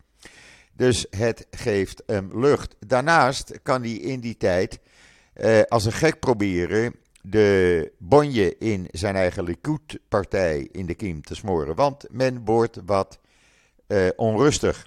Dus 0.72 1.06
het 1.10 1.46
geeft 1.50 2.02
hem 2.06 2.40
lucht. 2.40 2.74
Daarnaast 2.86 3.58
kan 3.62 3.82
hij 3.82 3.92
in 3.92 4.20
die 4.20 4.36
tijd 4.36 4.78
als 5.68 5.84
een 5.84 5.92
gek 5.92 6.20
proberen 6.20 6.94
de 7.26 7.92
bonje 7.98 8.58
in 8.58 8.88
zijn 8.90 9.16
eigen 9.16 9.44
Likud-partij 9.44 10.68
in 10.72 10.86
de 10.86 10.94
kiem 10.94 11.22
te 11.22 11.34
smoren. 11.34 11.74
Want 11.74 12.04
men 12.10 12.44
wordt 12.44 12.78
wat 12.86 13.18
uh, 13.88 14.08
onrustig. 14.16 14.86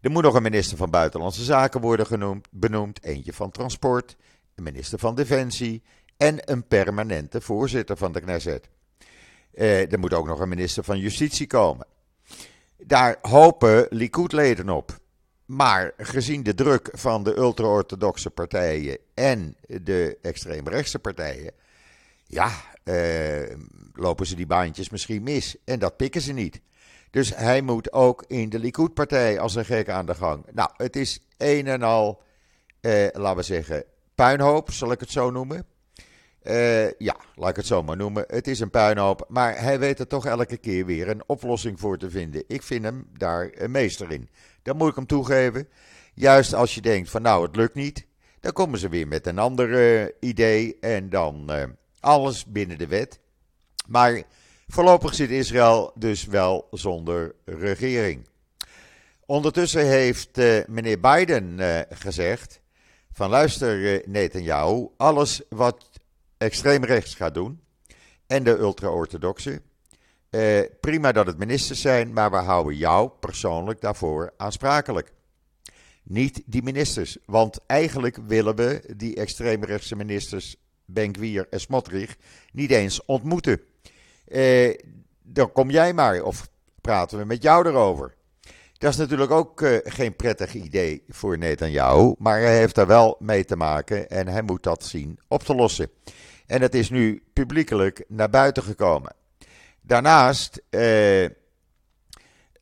Er 0.00 0.10
moet 0.10 0.22
nog 0.22 0.34
een 0.34 0.42
minister 0.42 0.76
van 0.76 0.90
Buitenlandse 0.90 1.44
Zaken 1.44 1.80
worden 1.80 2.06
genoemd, 2.06 2.46
benoemd, 2.50 3.04
eentje 3.04 3.32
van 3.32 3.50
Transport, 3.50 4.16
een 4.54 4.62
minister 4.62 4.98
van 4.98 5.14
Defensie 5.14 5.82
en 6.16 6.50
een 6.50 6.66
permanente 6.66 7.40
voorzitter 7.40 7.96
van 7.96 8.12
de 8.12 8.20
Knesset. 8.20 8.68
Uh, 9.54 9.92
er 9.92 9.98
moet 9.98 10.14
ook 10.14 10.26
nog 10.26 10.40
een 10.40 10.48
minister 10.48 10.84
van 10.84 10.98
Justitie 10.98 11.46
komen. 11.46 11.86
Daar 12.76 13.18
hopen 13.22 13.86
Likud-leden 13.90 14.68
op. 14.68 14.98
Maar 15.50 15.92
gezien 15.96 16.42
de 16.42 16.54
druk 16.54 16.88
van 16.92 17.24
de 17.24 17.36
ultra-orthodoxe 17.36 18.30
partijen 18.30 18.98
en 19.14 19.56
de 19.66 20.18
extreemrechtse 20.22 20.98
partijen, 20.98 21.52
ja, 22.26 22.50
eh, 22.84 23.56
lopen 23.92 24.26
ze 24.26 24.34
die 24.34 24.46
baantjes 24.46 24.90
misschien 24.90 25.22
mis. 25.22 25.56
En 25.64 25.78
dat 25.78 25.96
pikken 25.96 26.20
ze 26.20 26.32
niet. 26.32 26.60
Dus 27.10 27.34
hij 27.34 27.62
moet 27.62 27.92
ook 27.92 28.24
in 28.26 28.48
de 28.48 28.58
Likud-partij 28.58 29.38
als 29.38 29.54
een 29.54 29.64
gek 29.64 29.88
aan 29.88 30.06
de 30.06 30.14
gang. 30.14 30.44
Nou, 30.52 30.70
het 30.76 30.96
is 30.96 31.20
een 31.36 31.66
en 31.66 31.82
al, 31.82 32.22
eh, 32.80 33.06
laten 33.12 33.36
we 33.36 33.42
zeggen, 33.42 33.84
puinhoop, 34.14 34.70
zal 34.70 34.92
ik 34.92 35.00
het 35.00 35.10
zo 35.10 35.30
noemen. 35.30 35.66
Uh, 36.42 36.90
ja, 36.90 37.16
laat 37.34 37.50
ik 37.50 37.56
het 37.56 37.66
zo 37.66 37.82
maar 37.82 37.96
noemen. 37.96 38.24
Het 38.26 38.46
is 38.46 38.60
een 38.60 38.70
puinhoop, 38.70 39.24
maar 39.28 39.60
hij 39.60 39.78
weet 39.78 39.98
er 39.98 40.06
toch 40.06 40.26
elke 40.26 40.56
keer 40.56 40.86
weer 40.86 41.08
een 41.08 41.22
oplossing 41.26 41.80
voor 41.80 41.98
te 41.98 42.10
vinden. 42.10 42.44
Ik 42.46 42.62
vind 42.62 42.84
hem 42.84 43.06
daar 43.18 43.50
een 43.54 43.70
meester 43.70 44.12
in. 44.12 44.28
Dat 44.62 44.76
moet 44.76 44.88
ik 44.88 44.94
hem 44.94 45.06
toegeven. 45.06 45.68
Juist 46.14 46.54
als 46.54 46.74
je 46.74 46.80
denkt 46.80 47.10
van 47.10 47.22
nou, 47.22 47.46
het 47.46 47.56
lukt 47.56 47.74
niet, 47.74 48.06
dan 48.40 48.52
komen 48.52 48.78
ze 48.78 48.88
weer 48.88 49.08
met 49.08 49.26
een 49.26 49.38
ander 49.38 49.68
uh, 50.02 50.08
idee 50.20 50.76
en 50.80 51.10
dan 51.10 51.46
uh, 51.50 51.62
alles 52.00 52.44
binnen 52.46 52.78
de 52.78 52.86
wet. 52.86 53.20
Maar 53.86 54.22
voorlopig 54.68 55.14
zit 55.14 55.30
Israël 55.30 55.92
dus 55.94 56.24
wel 56.24 56.68
zonder 56.70 57.34
regering. 57.44 58.28
Ondertussen 59.26 59.86
heeft 59.86 60.36
meneer 60.66 61.00
Biden 61.00 61.60
gezegd 61.90 62.60
van 63.12 63.30
luister 63.30 64.02
Netanyahu, 64.06 64.88
alles 64.96 65.42
wat 65.48 65.90
extreem 66.38 66.84
rechts 66.84 67.14
gaat 67.14 67.34
doen 67.34 67.60
en 68.26 68.44
de 68.44 68.58
ultra-orthodoxe. 68.58 69.62
Eh, 70.30 70.60
prima 70.80 71.12
dat 71.12 71.26
het 71.26 71.38
ministers 71.38 71.80
zijn, 71.80 72.12
maar 72.12 72.30
we 72.30 72.36
houden 72.36 72.76
jou 72.76 73.10
persoonlijk 73.20 73.80
daarvoor 73.80 74.32
aansprakelijk. 74.36 75.12
Niet 76.02 76.42
die 76.46 76.62
ministers, 76.62 77.18
want 77.24 77.58
eigenlijk 77.66 78.18
willen 78.26 78.56
we 78.56 78.94
die 78.96 79.16
extreemrechtse 79.16 79.96
ministers 79.96 80.56
Benkwier 80.84 81.46
en 81.50 81.60
Smotrich 81.60 82.16
niet 82.52 82.70
eens 82.70 83.04
ontmoeten. 83.04 83.60
Eh, 84.26 84.74
dan 85.22 85.52
kom 85.52 85.70
jij 85.70 85.92
maar, 85.92 86.22
of 86.22 86.48
praten 86.80 87.18
we 87.18 87.24
met 87.24 87.42
jou 87.42 87.68
erover. 87.68 88.14
Dat 88.78 88.90
is 88.90 88.96
natuurlijk 88.96 89.30
ook 89.30 89.60
uh, 89.60 89.78
geen 89.84 90.16
prettig 90.16 90.54
idee 90.54 91.04
voor 91.08 91.38
Netanyahu, 91.38 92.14
maar 92.18 92.40
hij 92.40 92.58
heeft 92.58 92.74
daar 92.74 92.86
wel 92.86 93.16
mee 93.18 93.44
te 93.44 93.56
maken 93.56 94.10
en 94.10 94.28
hij 94.28 94.42
moet 94.42 94.62
dat 94.62 94.84
zien 94.84 95.18
op 95.28 95.42
te 95.42 95.54
lossen. 95.54 95.90
En 96.46 96.60
dat 96.60 96.74
is 96.74 96.90
nu 96.90 97.22
publiekelijk 97.32 98.04
naar 98.08 98.30
buiten 98.30 98.62
gekomen. 98.62 99.18
Daarnaast 99.90 100.62
eh, 100.68 101.28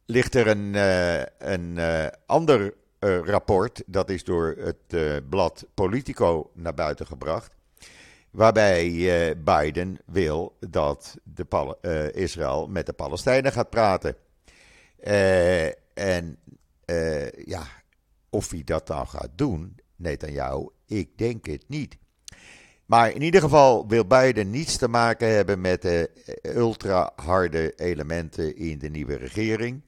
ligt 0.07 0.35
er 0.35 0.47
een, 0.47 0.75
uh, 0.75 1.23
een 1.39 1.77
uh, 1.77 2.07
ander 2.27 2.75
rapport, 3.25 3.83
dat 3.87 4.11
is 4.11 4.25
door 4.25 4.57
het 4.59 5.29
blad 5.29 5.67
Politico 5.75 6.51
naar 6.55 6.75
buiten 6.75 7.07
gebracht, 7.07 7.55
waarbij 8.31 9.37
Biden 9.45 9.99
wil 10.07 10.57
dat 10.61 11.17
de 11.23 12.11
Israël 12.15 12.67
met 12.67 12.87
de 12.87 12.93
Palestijnen 12.93 13.53
gaat 13.53 13.71
praten. 13.71 14.17
en 15.95 16.39
ja, 17.45 17.67
of 18.31 18.51
hij 18.51 18.63
dat 18.65 18.87
dan 18.87 19.09
gaat 19.09 19.31
doen, 19.35 19.77
Netanyahu, 19.97 20.69
ik 20.87 21.19
denk 21.19 21.47
het 21.47 21.65
niet. 21.67 21.99
Maar 22.89 23.13
in 23.13 23.23
ieder 23.23 23.41
geval 23.41 23.89
wil 23.89 24.07
Biden 24.07 24.51
niets 24.51 24.77
te 24.77 24.89
maken 24.89 25.29
hebben 25.29 25.61
met 25.61 25.83
de 25.83 26.11
ultra-harde 26.43 27.73
elementen 27.77 28.57
in 28.57 28.79
de 28.79 28.89
nieuwe 28.89 29.17
regering. 29.17 29.83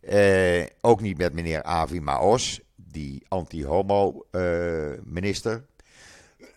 Eh, 0.00 0.64
ook 0.80 1.00
niet 1.00 1.18
met 1.18 1.32
meneer 1.32 1.62
Avi 1.62 2.00
Maos, 2.00 2.60
die 2.74 3.24
anti-homo-minister. 3.28 5.64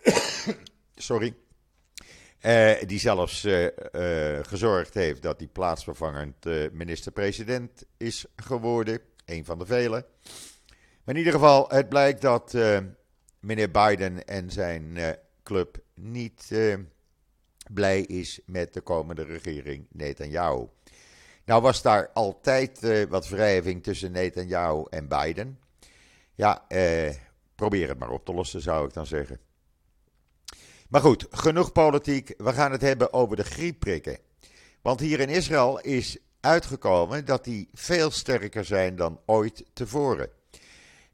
Eh, 0.02 0.16
Sorry. 0.96 1.34
Uh, 2.42 2.72
die 2.86 2.98
zelfs 2.98 3.46
gezorgd 4.42 4.94
heeft 4.94 5.22
dat 5.22 5.38
hij 5.38 5.48
plaatsvervangend 5.48 6.44
minister-president 6.72 7.84
is 7.96 8.26
geworden. 8.36 9.00
Een 9.24 9.44
van 9.44 9.58
de 9.58 9.66
vele. 9.66 10.06
Maar 11.04 11.14
in 11.14 11.16
ieder 11.16 11.32
geval, 11.32 11.68
het 11.68 11.88
blijkt 11.88 12.20
dat 12.20 12.54
meneer 13.40 13.70
Biden 13.70 14.26
en 14.26 14.50
zijn 14.50 14.98
club 15.46 15.78
niet 15.94 16.48
uh, 16.52 16.76
blij 17.72 18.00
is 18.00 18.40
met 18.46 18.72
de 18.74 18.80
komende 18.80 19.22
regering 19.22 19.86
Netanyahu. 19.90 20.66
Nou 21.44 21.62
was 21.62 21.82
daar 21.82 22.10
altijd 22.12 22.82
uh, 22.82 23.04
wat 23.08 23.28
wrijving 23.28 23.82
tussen 23.82 24.12
Netanyahu 24.12 24.84
en 24.90 25.08
Biden. 25.08 25.58
Ja, 26.34 26.64
uh, 26.68 27.10
probeer 27.54 27.88
het 27.88 27.98
maar 27.98 28.10
op 28.10 28.24
te 28.24 28.34
lossen, 28.34 28.60
zou 28.60 28.86
ik 28.86 28.92
dan 28.92 29.06
zeggen. 29.06 29.40
Maar 30.88 31.00
goed, 31.00 31.26
genoeg 31.30 31.72
politiek. 31.72 32.34
We 32.36 32.52
gaan 32.52 32.72
het 32.72 32.80
hebben 32.80 33.12
over 33.12 33.36
de 33.36 33.44
griepprikken. 33.44 34.18
Want 34.82 35.00
hier 35.00 35.20
in 35.20 35.28
Israël 35.28 35.80
is 35.80 36.18
uitgekomen 36.40 37.24
dat 37.24 37.44
die 37.44 37.68
veel 37.72 38.10
sterker 38.10 38.64
zijn 38.64 38.96
dan 38.96 39.20
ooit 39.26 39.64
tevoren. 39.72 40.30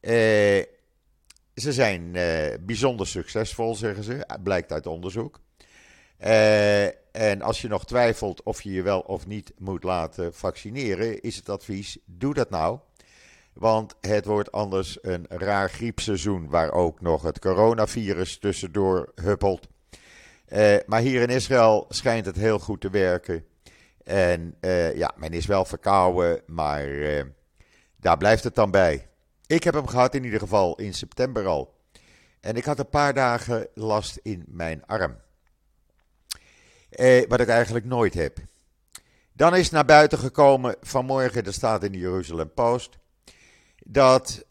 Eh 0.00 0.64
ze 1.54 1.72
zijn 1.72 2.14
uh, 2.14 2.46
bijzonder 2.60 3.06
succesvol, 3.06 3.74
zeggen 3.74 4.04
ze, 4.04 4.26
blijkt 4.42 4.72
uit 4.72 4.86
onderzoek. 4.86 5.40
Uh, 6.20 6.84
en 7.16 7.42
als 7.42 7.60
je 7.60 7.68
nog 7.68 7.84
twijfelt 7.84 8.42
of 8.42 8.62
je 8.62 8.72
je 8.72 8.82
wel 8.82 9.00
of 9.00 9.26
niet 9.26 9.52
moet 9.58 9.82
laten 9.82 10.34
vaccineren, 10.34 11.20
is 11.20 11.36
het 11.36 11.48
advies: 11.48 11.98
doe 12.04 12.34
dat 12.34 12.50
nou. 12.50 12.78
Want 13.52 13.94
het 14.00 14.24
wordt 14.24 14.52
anders 14.52 14.98
een 15.02 15.26
raar 15.28 15.70
griepseizoen 15.70 16.48
waar 16.48 16.72
ook 16.72 17.00
nog 17.00 17.22
het 17.22 17.38
coronavirus 17.38 18.38
tussendoor 18.38 19.12
huppelt. 19.14 19.68
Maar 20.86 21.00
hier 21.00 21.22
in 21.22 21.28
Israël 21.28 21.86
schijnt 21.88 22.26
het 22.26 22.36
heel 22.36 22.58
goed 22.58 22.80
te 22.80 22.90
werken. 22.90 23.44
En 24.04 24.56
ja, 24.94 25.14
men 25.16 25.32
is 25.32 25.46
wel 25.46 25.64
verkouden, 25.64 26.42
maar 26.46 26.86
daar 27.96 28.16
blijft 28.16 28.44
het 28.44 28.54
dan 28.54 28.70
bij. 28.70 29.11
Ik 29.52 29.64
heb 29.64 29.74
hem 29.74 29.86
gehad 29.86 30.14
in 30.14 30.24
ieder 30.24 30.38
geval 30.38 30.74
in 30.74 30.94
september 30.94 31.46
al. 31.46 31.74
En 32.40 32.56
ik 32.56 32.64
had 32.64 32.78
een 32.78 32.88
paar 32.88 33.14
dagen 33.14 33.68
last 33.74 34.18
in 34.22 34.44
mijn 34.46 34.86
arm. 34.86 35.16
wat 37.28 37.40
ik 37.40 37.48
eigenlijk 37.48 37.84
nooit 37.84 38.14
heb. 38.14 38.38
Dan 39.32 39.56
is 39.56 39.70
naar 39.70 39.84
buiten 39.84 40.18
gekomen 40.18 40.76
vanmorgen, 40.80 41.44
er 41.44 41.52
staat 41.52 41.84
in 41.84 41.92
de 41.92 41.98
Jeruzalem 41.98 42.52
Post, 42.54 42.98
dat 43.84 44.44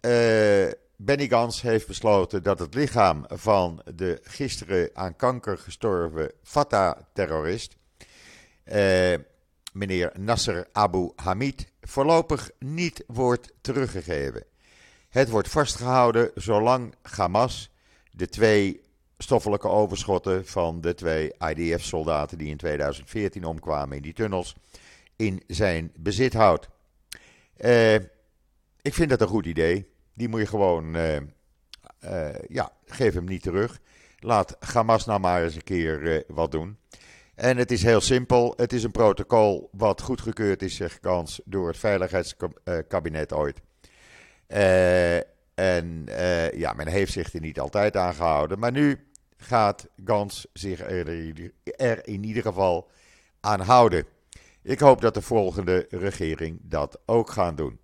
Benny 0.95 1.27
Gans 1.27 1.61
heeft 1.61 1.87
besloten 1.87 2.43
dat 2.43 2.59
het 2.59 2.73
lichaam 2.73 3.25
van 3.27 3.81
de 3.95 4.19
gisteren 4.23 4.89
aan 4.93 5.15
kanker 5.15 5.57
gestorven 5.57 6.31
Fatah-terrorist, 6.43 7.75
eh, 8.63 9.13
meneer 9.73 10.11
Nasser 10.17 10.67
Abu 10.71 11.11
Hamid, 11.15 11.71
voorlopig 11.81 12.51
niet 12.59 13.03
wordt 13.07 13.53
teruggegeven. 13.61 14.49
Het 15.11 15.29
wordt 15.29 15.49
vastgehouden 15.49 16.31
zolang 16.35 16.95
Hamas 17.01 17.71
de 18.11 18.27
twee 18.27 18.81
stoffelijke 19.17 19.67
overschotten 19.67 20.45
van 20.45 20.81
de 20.81 20.93
twee 20.93 21.33
IDF-soldaten 21.37 22.37
die 22.37 22.49
in 22.49 22.57
2014 22.57 23.45
omkwamen 23.45 23.97
in 23.97 24.03
die 24.03 24.13
tunnels 24.13 24.55
in 25.15 25.43
zijn 25.47 25.91
bezit 25.95 26.33
houdt. 26.33 26.69
Eh, 27.57 27.95
ik 28.81 28.93
vind 28.93 29.09
dat 29.09 29.21
een 29.21 29.27
goed 29.27 29.45
idee. 29.45 29.87
Die 30.13 30.27
moet 30.27 30.39
je 30.39 30.45
gewoon, 30.45 30.95
uh, 30.95 31.15
uh, 31.15 31.19
ja, 32.47 32.71
geef 32.85 33.13
hem 33.13 33.25
niet 33.25 33.43
terug. 33.43 33.79
Laat 34.19 34.55
Hamas 34.59 35.05
nou 35.05 35.19
maar 35.19 35.43
eens 35.43 35.55
een 35.55 35.63
keer 35.63 36.23
wat 36.27 36.51
doen. 36.51 36.77
En 37.35 37.57
het 37.57 37.71
is 37.71 37.83
heel 37.83 38.01
simpel. 38.01 38.53
Het 38.57 38.73
is 38.73 38.83
een 38.83 38.91
protocol 38.91 39.69
wat 39.71 40.01
goedgekeurd 40.01 40.61
is, 40.61 40.75
zegt 40.75 40.99
Gans, 41.01 41.41
door 41.45 41.67
het 41.67 41.77
Veiligheidskabinet 41.77 43.33
ooit. 43.33 43.61
En 45.55 46.05
ja, 46.53 46.73
men 46.73 46.87
heeft 46.87 47.11
zich 47.11 47.33
er 47.33 47.39
niet 47.39 47.59
altijd 47.59 47.97
aan 47.97 48.13
gehouden. 48.13 48.59
Maar 48.59 48.71
nu 48.71 49.07
gaat 49.37 49.87
Gans 50.05 50.47
zich 50.53 50.81
er, 51.77 52.07
in 52.07 52.23
ieder 52.23 52.41
geval 52.41 52.89
aan 53.39 53.59
houden. 53.59 54.05
Ik 54.63 54.79
hoop 54.79 55.01
dat 55.01 55.13
de 55.13 55.21
volgende 55.21 55.87
regering 55.89 56.59
dat 56.63 56.99
ook 57.05 57.29
gaat 57.29 57.57
doen. 57.57 57.79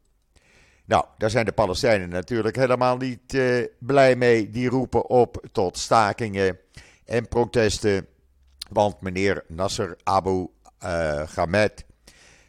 Nou, 0.86 1.06
daar 1.18 1.30
zijn 1.30 1.46
de 1.46 1.52
Palestijnen 1.52 2.10
natuurlijk 2.10 2.56
helemaal 2.56 2.98
niet 2.98 3.34
uh, 3.34 3.66
blij 3.80 4.16
mee. 4.16 4.50
Die 4.50 4.70
roepen 4.70 5.10
op 5.10 5.48
tot 5.52 5.78
stakingen 5.78 6.60
en 7.06 7.28
protesten. 7.28 8.08
Want 8.70 9.02
meneer 9.02 9.44
Nasser 9.48 9.98
Abu 10.04 10.48
uh, 10.84 11.28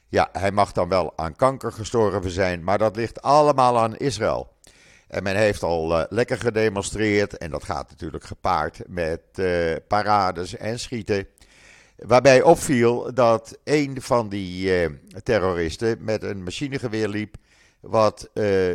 ja, 0.08 0.28
hij 0.32 0.52
mag 0.52 0.72
dan 0.72 0.88
wel 0.88 1.12
aan 1.16 1.36
kanker 1.36 1.72
gestorven 1.72 2.30
zijn, 2.30 2.64
maar 2.64 2.78
dat 2.78 2.96
ligt 2.96 3.22
allemaal 3.22 3.78
aan 3.78 3.96
Israël. 3.96 4.56
En 5.08 5.22
men 5.22 5.36
heeft 5.36 5.62
al 5.62 5.98
uh, 5.98 6.04
lekker 6.08 6.38
gedemonstreerd 6.38 7.38
en 7.38 7.50
dat 7.50 7.64
gaat 7.64 7.90
natuurlijk 7.90 8.24
gepaard 8.24 8.82
met 8.86 9.20
parades 9.88 10.56
en 10.56 10.78
schieten. 10.80 11.26
Waarbij 11.96 12.42
opviel 12.42 13.14
dat 13.14 13.58
een 13.64 14.02
van 14.02 14.28
die 14.28 14.88
terroristen 15.22 15.96
met 16.00 16.22
een 16.22 16.42
machinegeweer 16.42 17.08
liep 17.08 17.36
wat 17.80 18.30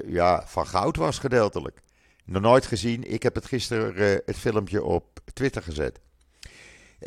ja, 0.06 0.44
van 0.46 0.68
goud 0.68 0.96
was 0.96 1.20
gedeeltelijk. 1.20 1.80
Nog 2.26 2.42
nooit 2.42 2.66
gezien. 2.66 3.12
Ik 3.12 3.24
heb 3.24 3.36
het 3.36 3.46
gisteren 3.46 4.22
het 4.26 4.38
filmpje 4.38 4.84
op 4.84 5.20
Twitter 5.34 5.62
gezet. 5.62 6.00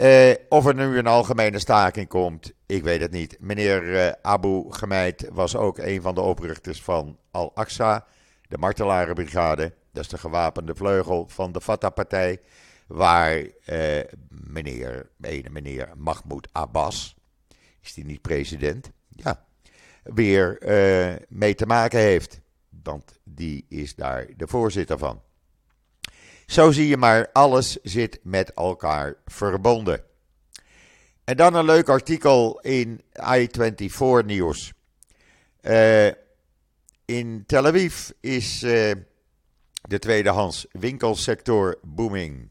Uh, 0.00 0.34
of 0.48 0.66
er 0.66 0.74
nu 0.74 0.98
een 0.98 1.06
algemene 1.06 1.58
staking 1.58 2.08
komt, 2.08 2.52
ik 2.66 2.82
weet 2.82 3.00
het 3.00 3.10
niet. 3.10 3.36
Meneer 3.40 4.14
Abu 4.22 4.64
Gemeid 4.68 5.28
was 5.32 5.56
ook 5.56 5.78
een 5.78 6.02
van 6.02 6.14
de 6.14 6.20
oprichters 6.20 6.82
van 6.82 7.18
Al-Aqsa, 7.30 8.06
de 8.48 8.58
martelarenbrigade. 8.58 9.74
Dat 9.92 10.02
is 10.02 10.10
de 10.10 10.18
gewapende 10.18 10.74
vleugel 10.74 11.28
van 11.28 11.52
de 11.52 11.60
Fatah-partij. 11.60 12.40
Waar 12.86 13.46
meneer, 14.28 15.10
ene 15.20 15.50
meneer 15.50 15.88
Mahmoud 15.96 16.48
Abbas, 16.52 17.16
is 17.80 17.94
die 17.94 18.04
niet 18.04 18.22
president? 18.22 18.90
Ja, 19.08 19.44
weer 20.02 20.58
mee 21.28 21.54
te 21.54 21.66
maken 21.66 21.98
heeft. 21.98 22.40
Want 22.82 23.18
die 23.24 23.66
is 23.68 23.94
daar 23.94 24.26
de 24.36 24.46
voorzitter 24.46 24.98
van. 24.98 25.22
Zo 26.46 26.70
zie 26.70 26.88
je 26.88 26.96
maar, 26.96 27.28
alles 27.32 27.78
zit 27.82 28.18
met 28.22 28.52
elkaar 28.54 29.14
verbonden. 29.24 30.00
En 31.24 31.36
dan 31.36 31.54
een 31.54 31.64
leuk 31.64 31.88
artikel 31.88 32.60
in 32.60 33.02
i24 33.20 34.24
Nieuws. 34.24 34.72
Uh, 35.62 36.06
in 37.04 37.44
Tel 37.46 37.66
Aviv 37.66 38.10
is 38.20 38.62
uh, 38.62 38.92
de 39.82 39.98
tweedehands 39.98 40.66
winkelsector 40.72 41.78
booming. 41.82 42.50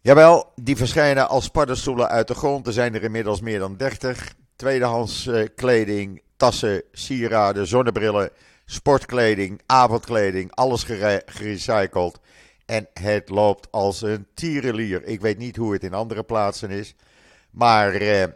Jawel, 0.00 0.52
die 0.54 0.76
verschijnen 0.76 1.28
als 1.28 1.48
paddenstoelen 1.48 2.08
uit 2.08 2.28
de 2.28 2.34
grond. 2.34 2.66
Er 2.66 2.72
zijn 2.72 2.94
er 2.94 3.02
inmiddels 3.02 3.40
meer 3.40 3.58
dan 3.58 3.76
30. 3.76 4.34
Tweedehands 4.56 5.30
kleding, 5.54 6.22
tassen, 6.36 6.82
sieraden, 6.92 7.66
zonnebrillen, 7.66 8.30
sportkleding, 8.64 9.60
avondkleding, 9.66 10.54
alles 10.54 10.86
gerecycled. 11.26 12.20
En 12.66 12.88
het 12.92 13.28
loopt 13.28 13.72
als 13.72 14.02
een 14.02 14.26
tierenlier. 14.34 15.04
Ik 15.04 15.20
weet 15.20 15.38
niet 15.38 15.56
hoe 15.56 15.72
het 15.72 15.84
in 15.84 15.94
andere 15.94 16.22
plaatsen 16.22 16.70
is. 16.70 16.94
Maar 17.50 17.94
eh, 17.94 18.26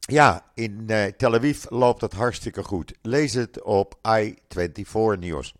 ja, 0.00 0.50
in 0.54 0.84
eh, 0.86 1.04
Tel 1.04 1.34
Aviv 1.34 1.64
loopt 1.68 2.00
het 2.00 2.12
hartstikke 2.12 2.62
goed. 2.62 2.92
Lees 3.02 3.34
het 3.34 3.62
op 3.62 3.98
i24 4.08 5.18
Nieuws. 5.18 5.54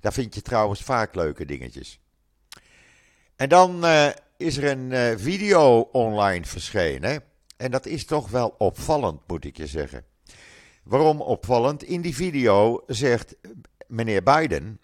Daar 0.00 0.12
vind 0.12 0.34
je 0.34 0.42
trouwens 0.42 0.82
vaak 0.82 1.14
leuke 1.14 1.44
dingetjes. 1.44 2.00
En 3.36 3.48
dan 3.48 3.84
uh, 3.84 4.08
is 4.36 4.56
er 4.56 4.64
een 4.70 5.18
video 5.18 5.80
online 5.80 6.44
verschenen. 6.44 7.22
En 7.56 7.70
dat 7.70 7.86
is 7.86 8.04
toch 8.04 8.30
wel 8.30 8.54
opvallend, 8.58 9.20
moet 9.26 9.44
ik 9.44 9.56
je 9.56 9.66
zeggen. 9.66 10.04
Waarom 10.82 11.20
opvallend? 11.20 11.82
In 11.82 12.00
die 12.00 12.14
video 12.14 12.82
zegt 12.86 13.36
meneer 13.86 14.22
Biden 14.22 14.80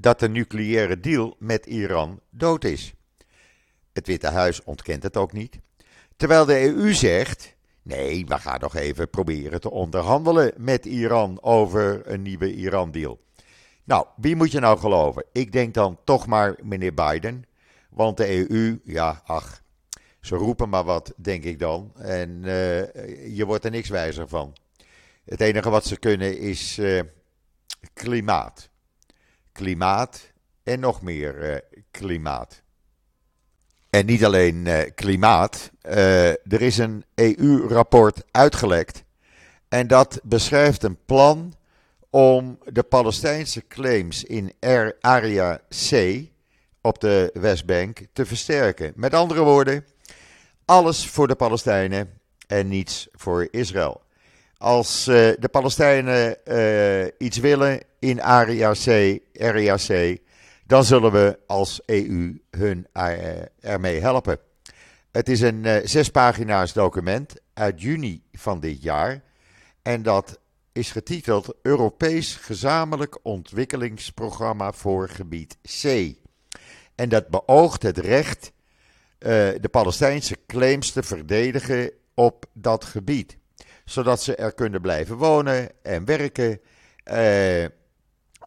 dat 0.00 0.20
de 0.20 0.28
nucleaire 0.28 1.00
deal 1.00 1.36
met 1.38 1.66
Iran 1.66 2.20
dood 2.30 2.64
is. 2.64 2.94
Het 3.92 4.06
Witte 4.06 4.28
Huis 4.28 4.62
ontkent 4.64 5.02
het 5.02 5.16
ook 5.16 5.32
niet. 5.32 5.58
Terwijl 6.16 6.44
de 6.44 6.60
EU 6.60 6.92
zegt: 6.92 7.56
nee, 7.82 8.26
we 8.26 8.38
gaan 8.38 8.60
nog 8.60 8.76
even 8.76 9.10
proberen 9.10 9.60
te 9.60 9.70
onderhandelen 9.70 10.52
met 10.56 10.86
Iran 10.86 11.42
over 11.42 12.02
een 12.04 12.22
nieuwe 12.22 12.54
Iran-deal. 12.54 13.20
Nou, 13.84 14.06
wie 14.16 14.36
moet 14.36 14.52
je 14.52 14.60
nou 14.60 14.78
geloven? 14.78 15.24
Ik 15.32 15.52
denk 15.52 15.74
dan 15.74 15.98
toch 16.04 16.26
maar 16.26 16.56
meneer 16.62 16.94
Biden. 16.94 17.44
Want 17.90 18.16
de 18.16 18.48
EU, 18.50 18.80
ja, 18.84 19.22
ach, 19.24 19.62
ze 20.20 20.36
roepen 20.36 20.68
maar 20.68 20.84
wat, 20.84 21.12
denk 21.16 21.44
ik 21.44 21.58
dan. 21.58 21.92
En 21.96 22.30
uh, 22.44 23.36
je 23.36 23.44
wordt 23.46 23.64
er 23.64 23.70
niks 23.70 23.88
wijzer 23.88 24.28
van. 24.28 24.56
Het 25.24 25.40
enige 25.40 25.70
wat 25.70 25.86
ze 25.86 25.98
kunnen 25.98 26.38
is 26.38 26.78
uh, 26.78 27.00
klimaat. 27.92 28.70
Klimaat 29.52 30.32
en 30.62 30.80
nog 30.80 31.02
meer 31.02 31.50
uh, 31.50 31.56
klimaat. 31.90 32.62
En 33.90 34.06
niet 34.06 34.24
alleen 34.24 34.66
uh, 34.66 34.80
klimaat, 34.94 35.70
er 35.82 36.62
is 36.62 36.78
een 36.78 37.04
EU-rapport 37.14 38.22
uitgelekt. 38.30 39.04
En 39.68 39.86
dat 39.86 40.20
beschrijft 40.22 40.82
een 40.82 40.98
plan 41.04 41.54
om 42.10 42.58
de 42.64 42.82
Palestijnse 42.82 43.66
claims 43.66 44.24
in 44.24 44.52
Area 45.00 45.60
C 45.90 46.20
op 46.80 47.00
de 47.00 47.30
Westbank 47.34 47.98
te 48.12 48.26
versterken. 48.26 48.92
Met 48.96 49.14
andere 49.14 49.42
woorden, 49.42 49.84
alles 50.64 51.06
voor 51.06 51.28
de 51.28 51.34
Palestijnen 51.34 52.20
en 52.46 52.68
niets 52.68 53.08
voor 53.12 53.48
Israël. 53.50 54.01
Als 54.62 55.08
uh, 55.08 55.14
de 55.38 55.48
Palestijnen 55.50 56.36
uh, 56.44 57.06
iets 57.18 57.38
willen 57.38 57.80
in 57.98 58.22
Area 58.22 58.72
C, 58.72 59.18
Area 59.40 59.76
C, 59.76 60.18
dan 60.66 60.84
zullen 60.84 61.12
we 61.12 61.38
als 61.46 61.80
EU 61.86 62.40
hun 62.50 62.86
uh, 62.94 63.12
ermee 63.60 64.00
helpen. 64.00 64.38
Het 65.10 65.28
is 65.28 65.40
een 65.40 65.80
zes 65.84 66.08
pagina's 66.08 66.72
document 66.72 67.34
uit 67.54 67.82
juni 67.82 68.22
van 68.32 68.60
dit 68.60 68.82
jaar. 68.82 69.22
En 69.82 70.02
dat 70.02 70.38
is 70.72 70.90
getiteld 70.90 71.54
Europees 71.62 72.34
Gezamenlijk 72.34 73.18
Ontwikkelingsprogramma 73.22 74.72
voor 74.72 75.08
Gebied 75.08 75.56
C. 75.62 76.14
En 76.94 77.08
dat 77.08 77.28
beoogt 77.28 77.82
het 77.82 77.98
recht 77.98 78.52
de 79.18 79.68
Palestijnse 79.70 80.36
claims 80.46 80.90
te 80.90 81.02
verdedigen 81.02 81.90
op 82.14 82.44
dat 82.52 82.84
gebied 82.84 83.40
zodat 83.84 84.22
ze 84.22 84.36
er 84.36 84.52
kunnen 84.54 84.80
blijven 84.80 85.16
wonen 85.16 85.70
en 85.82 86.04
werken. 86.04 86.60
Eh, 87.04 87.64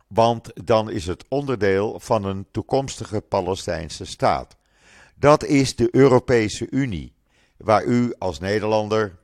want 0.07 0.51
dan 0.65 0.91
is 0.91 1.05
het 1.05 1.25
onderdeel 1.27 1.99
van 1.99 2.23
een 2.23 2.45
toekomstige 2.51 3.21
Palestijnse 3.21 4.05
staat. 4.05 4.55
Dat 5.15 5.43
is 5.43 5.75
de 5.75 5.87
Europese 5.91 6.67
Unie. 6.69 7.13
waar 7.57 7.83
u 7.83 8.13
als 8.17 8.39
Nederlander 8.39 9.17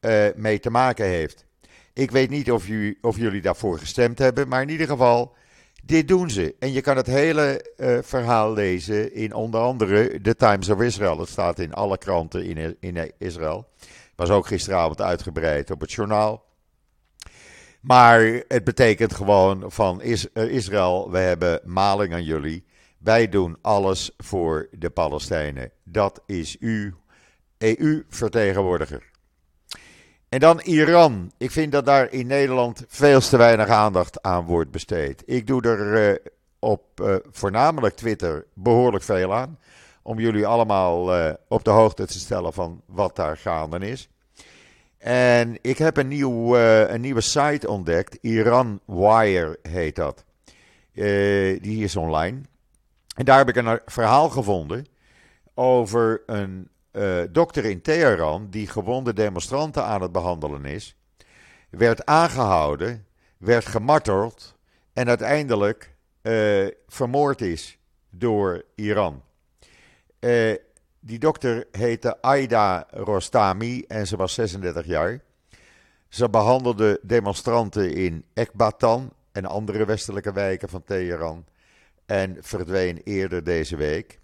uh, 0.00 0.26
mee 0.36 0.60
te 0.60 0.70
maken 0.70 1.06
heeft. 1.06 1.46
Ik 1.92 2.10
weet 2.10 2.30
niet 2.30 2.50
of, 2.50 2.66
of, 3.00 3.16
jullie 3.16 3.40
daarvoor 3.40 3.78
gestemd 3.78 4.18
hebben, 4.18 4.48
maar 4.48 4.62
in 4.62 4.68
ieder 4.68 4.86
geval, 4.86 5.34
dit 5.84 6.08
doen 6.08 6.30
ze. 6.30 6.54
En 6.58 6.72
je 6.72 6.80
kan 6.80 6.96
het 6.96 7.06
hele 7.06 7.72
uh, 7.76 7.98
verhaal 8.02 8.52
lezen 8.52 9.14
in 9.14 9.32
onder 9.32 9.60
andere 9.60 10.20
The 10.20 10.34
Times 10.34 10.68
of 10.68 10.80
Israel. 10.80 11.18
Het 11.18 11.28
staat 11.28 11.58
in 11.58 11.74
alle 11.74 11.98
kranten 11.98 12.44
in, 12.44 12.76
in 12.80 13.12
Israël. 13.18 13.68
Was 14.18 14.30
ook 14.30 14.46
gisteravond 14.46 15.00
uitgebreid 15.00 15.70
op 15.70 15.80
het 15.80 15.92
journaal. 15.92 16.44
Maar 17.80 18.42
het 18.48 18.64
betekent 18.64 19.14
gewoon 19.14 19.64
van 19.66 20.02
Israël, 20.32 21.10
we 21.10 21.18
hebben 21.18 21.60
maling 21.64 22.12
aan 22.12 22.24
jullie. 22.24 22.64
Wij 22.98 23.28
doen 23.28 23.56
alles 23.60 24.10
voor 24.16 24.68
de 24.72 24.90
Palestijnen. 24.90 25.70
Dat 25.84 26.22
is 26.26 26.56
uw 26.58 26.92
EU-vertegenwoordiger. 27.58 29.10
En 30.28 30.40
dan 30.40 30.60
Iran. 30.60 31.32
Ik 31.36 31.50
vind 31.50 31.72
dat 31.72 31.86
daar 31.86 32.12
in 32.12 32.26
Nederland 32.26 32.84
veel 32.88 33.20
te 33.20 33.36
weinig 33.36 33.68
aandacht 33.68 34.22
aan 34.22 34.44
wordt 34.44 34.70
besteed. 34.70 35.22
Ik 35.26 35.46
doe 35.46 35.62
er 35.62 36.10
uh, 36.10 36.16
op 36.58 37.00
uh, 37.00 37.16
voornamelijk 37.30 37.96
Twitter 37.96 38.46
behoorlijk 38.54 39.04
veel 39.04 39.34
aan. 39.34 39.58
Om 40.08 40.18
jullie 40.18 40.46
allemaal 40.46 41.18
uh, 41.18 41.32
op 41.48 41.64
de 41.64 41.70
hoogte 41.70 42.06
te 42.06 42.18
stellen 42.18 42.52
van 42.52 42.82
wat 42.86 43.16
daar 43.16 43.36
gaande 43.36 43.78
is. 43.78 44.08
En 44.98 45.58
ik 45.60 45.78
heb 45.78 45.96
een, 45.96 46.08
nieuw, 46.08 46.56
een 46.56 47.00
nieuwe 47.00 47.20
site 47.20 47.68
ontdekt. 47.68 48.18
Iran 48.20 48.80
Wire 48.84 49.58
heet 49.62 49.96
dat. 49.96 50.24
die 51.62 51.84
is 51.84 51.96
online. 51.96 52.40
En 53.16 53.24
daar 53.24 53.38
heb 53.38 53.48
ik 53.48 53.56
een 53.56 53.80
verhaal 53.86 54.28
gevonden 54.28 54.86
over 55.54 56.22
een 56.26 56.68
dokter 57.30 57.64
in 57.64 57.82
Teheran, 57.82 58.46
die 58.50 58.66
gewonde 58.66 59.12
demonstranten 59.12 59.84
aan 59.84 60.02
het 60.02 60.12
behandelen 60.12 60.64
is, 60.64 60.96
werd 61.70 62.06
aangehouden, 62.06 63.06
werd 63.38 63.66
gemarteld 63.66 64.56
en 64.92 65.08
uiteindelijk 65.08 65.94
vermoord 66.86 67.40
is 67.40 67.78
door 68.10 68.64
Iran. 68.74 69.26
Uh, 70.20 70.54
die 71.00 71.18
dokter 71.18 71.66
heette 71.70 72.22
Aida 72.22 72.86
Rostami 72.90 73.84
en 73.88 74.06
ze 74.06 74.16
was 74.16 74.34
36 74.34 74.86
jaar. 74.86 75.20
Ze 76.08 76.30
behandelde 76.30 77.00
demonstranten 77.02 77.92
in 77.94 78.24
Ekbatan 78.34 79.12
en 79.32 79.44
andere 79.44 79.84
westelijke 79.84 80.32
wijken 80.32 80.68
van 80.68 80.84
Teheran 80.84 81.44
en 82.06 82.36
verdween 82.40 83.00
eerder 83.04 83.44
deze 83.44 83.76
week. 83.76 84.20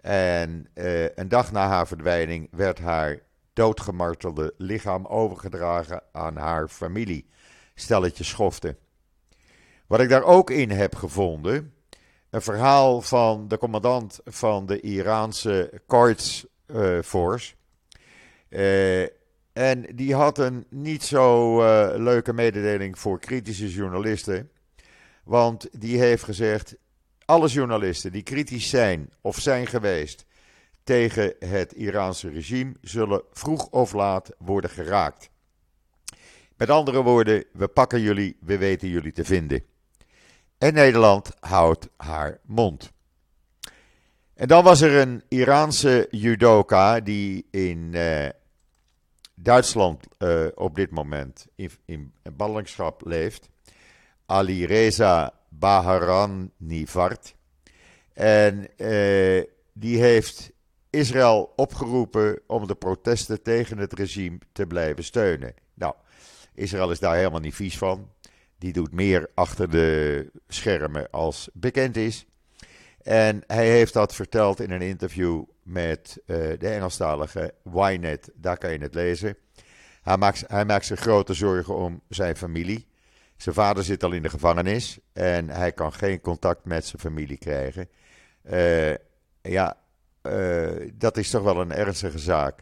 En 0.00 0.68
uh, 0.74 1.16
een 1.16 1.28
dag 1.28 1.52
na 1.52 1.68
haar 1.68 1.86
verdwijning 1.86 2.48
werd 2.50 2.78
haar 2.78 3.18
doodgemartelde 3.52 4.54
lichaam 4.56 5.06
overgedragen 5.06 6.02
aan 6.12 6.36
haar 6.36 6.68
familie. 6.68 7.26
Stelletje 7.74 8.24
schofte. 8.24 8.76
Wat 9.86 10.00
ik 10.00 10.08
daar 10.08 10.22
ook 10.22 10.50
in 10.50 10.70
heb 10.70 10.94
gevonden, 10.94 11.72
een 12.30 12.42
verhaal 12.42 13.00
van 13.00 13.48
de 13.48 13.58
commandant 13.58 14.20
van 14.24 14.66
de 14.66 14.80
Iraanse 14.80 15.80
Quds 15.86 16.46
uh, 16.66 16.98
Force. 17.02 17.54
Uh, 18.48 19.02
en 19.52 19.86
die 19.94 20.14
had 20.14 20.38
een 20.38 20.66
niet 20.70 21.02
zo 21.02 21.58
leuke 21.96 22.32
mededeling 22.32 22.98
voor 22.98 23.18
kritische 23.18 23.70
journalisten. 23.70 24.50
Want 25.24 25.80
die 25.80 25.98
heeft 25.98 26.22
gezegd: 26.22 26.76
alle 27.24 27.48
journalisten 27.48 28.12
die 28.12 28.22
kritisch 28.22 28.68
zijn 28.68 29.10
of 29.20 29.38
zijn 29.38 29.66
geweest 29.66 30.26
tegen 30.84 31.34
het 31.38 31.72
Iraanse 31.72 32.30
regime 32.30 32.74
zullen 32.80 33.22
vroeg 33.32 33.68
of 33.70 33.92
laat 33.92 34.30
worden 34.38 34.70
geraakt. 34.70 35.30
Met 36.56 36.70
andere 36.70 37.02
woorden, 37.02 37.44
we 37.52 37.68
pakken 37.68 38.00
jullie, 38.00 38.36
we 38.40 38.58
weten 38.58 38.88
jullie 38.88 39.12
te 39.12 39.24
vinden. 39.24 39.62
En 40.58 40.74
Nederland 40.74 41.30
houdt 41.40 41.88
haar 41.96 42.38
mond. 42.44 42.92
En 44.34 44.48
dan 44.48 44.64
was 44.64 44.80
er 44.80 44.96
een 44.96 45.22
Iraanse 45.28 46.06
judoka 46.10 47.00
die 47.00 47.46
in 47.50 47.90
uh, 47.94 48.28
Duitsland 49.34 50.06
uh, 50.18 50.46
op 50.54 50.74
dit 50.74 50.90
moment 50.90 51.46
in, 51.54 51.70
in 51.84 52.12
ballingschap 52.32 53.06
leeft. 53.06 53.48
Ali 54.26 54.66
Reza 54.66 55.34
Baharan 55.48 56.50
Nivart. 56.56 57.34
En 58.12 58.68
uh, 58.76 59.44
die 59.72 60.00
heeft 60.00 60.50
Israël 60.90 61.52
opgeroepen 61.56 62.40
om 62.46 62.66
de 62.66 62.74
protesten 62.74 63.42
tegen 63.42 63.78
het 63.78 63.92
regime 63.92 64.38
te 64.52 64.66
blijven 64.66 65.04
steunen. 65.04 65.54
Nou, 65.74 65.94
Israël 66.54 66.90
is 66.90 66.98
daar 66.98 67.16
helemaal 67.16 67.40
niet 67.40 67.54
vies 67.54 67.78
van. 67.78 68.08
Die 68.58 68.72
doet 68.72 68.92
meer 68.92 69.28
achter 69.34 69.70
de 69.70 70.30
schermen 70.48 71.10
als 71.10 71.48
bekend 71.52 71.96
is. 71.96 72.26
En 73.02 73.42
hij 73.46 73.68
heeft 73.68 73.92
dat 73.92 74.14
verteld 74.14 74.60
in 74.60 74.70
een 74.70 74.82
interview 74.82 75.44
met 75.62 76.18
uh, 76.26 76.36
de 76.36 76.68
Engelstalige 76.68 77.54
Ynet. 77.72 78.30
Daar 78.34 78.58
kan 78.58 78.72
je 78.72 78.78
het 78.78 78.94
lezen. 78.94 79.36
Hij 80.02 80.16
maakt, 80.16 80.44
hij 80.46 80.64
maakt 80.64 80.86
zich 80.86 81.00
grote 81.00 81.34
zorgen 81.34 81.74
om 81.74 82.02
zijn 82.08 82.36
familie. 82.36 82.86
Zijn 83.36 83.54
vader 83.54 83.84
zit 83.84 84.04
al 84.04 84.12
in 84.12 84.22
de 84.22 84.28
gevangenis 84.28 84.98
en 85.12 85.48
hij 85.48 85.72
kan 85.72 85.92
geen 85.92 86.20
contact 86.20 86.64
met 86.64 86.86
zijn 86.86 87.00
familie 87.02 87.38
krijgen. 87.38 87.88
Uh, 88.50 88.94
ja, 89.42 89.76
uh, 90.22 90.90
dat 90.94 91.16
is 91.16 91.30
toch 91.30 91.42
wel 91.42 91.60
een 91.60 91.72
ernstige 91.72 92.18
zaak. 92.18 92.60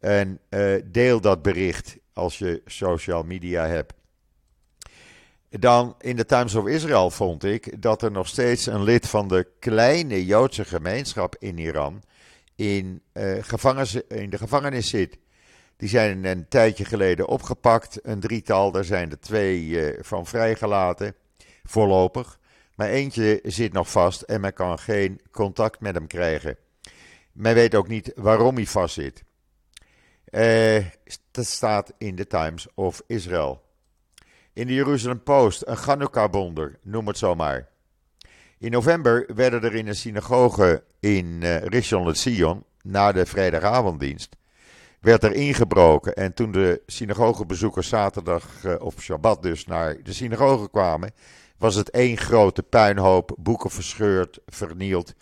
En 0.00 0.40
deel 0.84 1.20
dat 1.20 1.42
bericht 1.42 1.96
als 2.12 2.38
je 2.38 2.62
social 2.64 3.22
media 3.22 3.66
hebt. 3.66 3.94
Dan 5.58 5.94
in 6.00 6.16
de 6.16 6.26
Times 6.26 6.54
of 6.54 6.66
Israel 6.66 7.10
vond 7.10 7.44
ik 7.44 7.82
dat 7.82 8.02
er 8.02 8.10
nog 8.10 8.28
steeds 8.28 8.66
een 8.66 8.82
lid 8.82 9.08
van 9.08 9.28
de 9.28 9.48
kleine 9.58 10.24
Joodse 10.24 10.64
gemeenschap 10.64 11.36
in 11.38 11.58
Iran 11.58 12.02
in, 12.54 13.02
in 14.08 14.30
de 14.30 14.38
gevangenis 14.38 14.88
zit. 14.88 15.18
Die 15.76 15.88
zijn 15.88 16.24
een 16.24 16.48
tijdje 16.48 16.84
geleden 16.84 17.28
opgepakt, 17.28 17.98
een 18.02 18.20
drietal. 18.20 18.70
Daar 18.70 18.84
zijn 18.84 19.10
er 19.10 19.20
twee 19.20 19.64
uh, 19.64 19.98
van 20.02 20.26
vrijgelaten, 20.26 21.14
voorlopig. 21.64 22.38
Maar 22.74 22.88
eentje 22.88 23.40
zit 23.42 23.72
nog 23.72 23.90
vast 23.90 24.22
en 24.22 24.40
men 24.40 24.52
kan 24.52 24.78
geen 24.78 25.20
contact 25.30 25.80
met 25.80 25.94
hem 25.94 26.06
krijgen. 26.06 26.56
Men 27.32 27.54
weet 27.54 27.74
ook 27.74 27.88
niet 27.88 28.12
waarom 28.14 28.54
hij 28.54 28.66
vastzit. 28.66 29.24
Uh, 30.30 30.84
dat 31.30 31.46
staat 31.46 31.92
in 31.98 32.16
de 32.16 32.26
Times 32.26 32.66
of 32.74 33.02
Israel. 33.06 33.63
In 34.54 34.66
de 34.66 34.74
Jerusalem 34.74 35.22
Post 35.22 35.62
een 35.66 35.76
Chanukka-bonder, 35.76 36.78
noem 36.82 37.06
het 37.06 37.18
zo 37.18 37.34
maar. 37.34 37.68
In 38.58 38.70
november 38.70 39.26
werden 39.34 39.62
er 39.62 39.74
in 39.74 39.86
een 39.86 39.96
synagoge 39.96 40.84
in 41.00 41.40
uh, 41.42 41.60
Rishon 41.60 42.06
LeZion, 42.06 42.64
na 42.82 43.12
de 43.12 43.26
vrijdagavonddienst, 43.26 44.36
werd 45.00 45.24
er 45.24 45.32
ingebroken. 45.32 46.14
En 46.14 46.34
toen 46.34 46.52
de 46.52 46.82
synagogebezoekers 46.86 47.88
zaterdag 47.88 48.64
uh, 48.64 48.74
of 48.78 49.02
Shabbat 49.02 49.42
dus 49.42 49.66
naar 49.66 50.02
de 50.02 50.12
synagoge 50.12 50.70
kwamen, 50.70 51.14
was 51.58 51.74
het 51.74 51.90
één 51.90 52.16
grote 52.16 52.62
puinhoop, 52.62 53.36
boeken 53.38 53.70
verscheurd, 53.70 54.38
vernield 54.46 55.14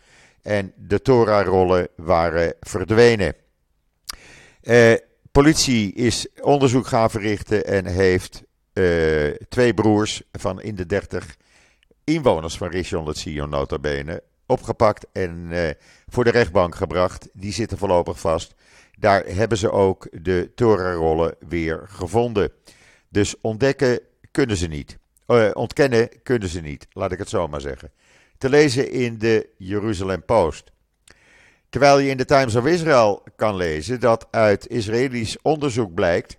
en 0.43 0.73
de 0.77 1.03
Torah-rollen 1.03 1.89
waren 1.97 2.55
verdwenen. 2.61 3.35
Uh, 4.63 4.95
politie 5.33 5.93
is 5.93 6.27
onderzoek 6.41 6.87
gaan 6.87 7.11
verrichten 7.11 7.67
en 7.67 7.87
heeft 7.87 8.43
uh, 8.73 9.35
twee 9.49 9.75
broers 9.75 10.23
van 10.33 10.63
in 10.63 10.75
de 10.75 10.87
dertig 10.87 11.37
inwoners 12.05 12.57
van 12.57 12.69
Rishon 12.69 13.07
LeZion 13.07 13.49
nota 13.49 13.79
bene 13.79 14.23
opgepakt 14.47 15.07
en 15.13 15.49
uh, 15.51 15.71
voor 16.09 16.25
de 16.25 16.31
rechtbank 16.31 16.75
gebracht. 16.75 17.29
Die 17.33 17.53
zitten 17.53 17.79
voorlopig 17.79 18.21
vast. 18.21 18.55
Daar 18.99 19.25
hebben 19.25 19.59
ze 19.59 19.71
ook 19.71 20.09
de 20.11 20.51
Torah-rollen 20.55 21.35
weer 21.49 21.85
gevonden. 21.89 22.53
Dus 23.09 23.41
ontdekken 23.41 24.01
kunnen 24.31 24.57
ze 24.57 24.67
niet. 24.67 24.99
Uh, 25.27 25.51
ontkennen 25.53 26.09
kunnen 26.23 26.49
ze 26.49 26.61
niet, 26.61 26.87
laat 26.93 27.13
ik 27.13 27.19
het 27.19 27.29
zo 27.29 27.49
maar 27.49 27.61
zeggen. 27.61 27.91
Te 28.39 28.49
lezen 28.49 28.91
in 28.91 29.19
de 29.19 29.49
Jeruzalem 29.57 30.25
Post. 30.25 30.71
Terwijl 31.69 31.99
je 31.99 32.11
in 32.11 32.17
de 32.17 32.25
Times 32.25 32.55
of 32.55 32.67
Israel 32.67 33.23
kan 33.37 33.57
lezen 33.57 34.01
dat 34.01 34.29
uit 34.31 34.69
Israëlisch 34.69 35.43
onderzoek 35.43 35.95
blijkt 35.95 36.37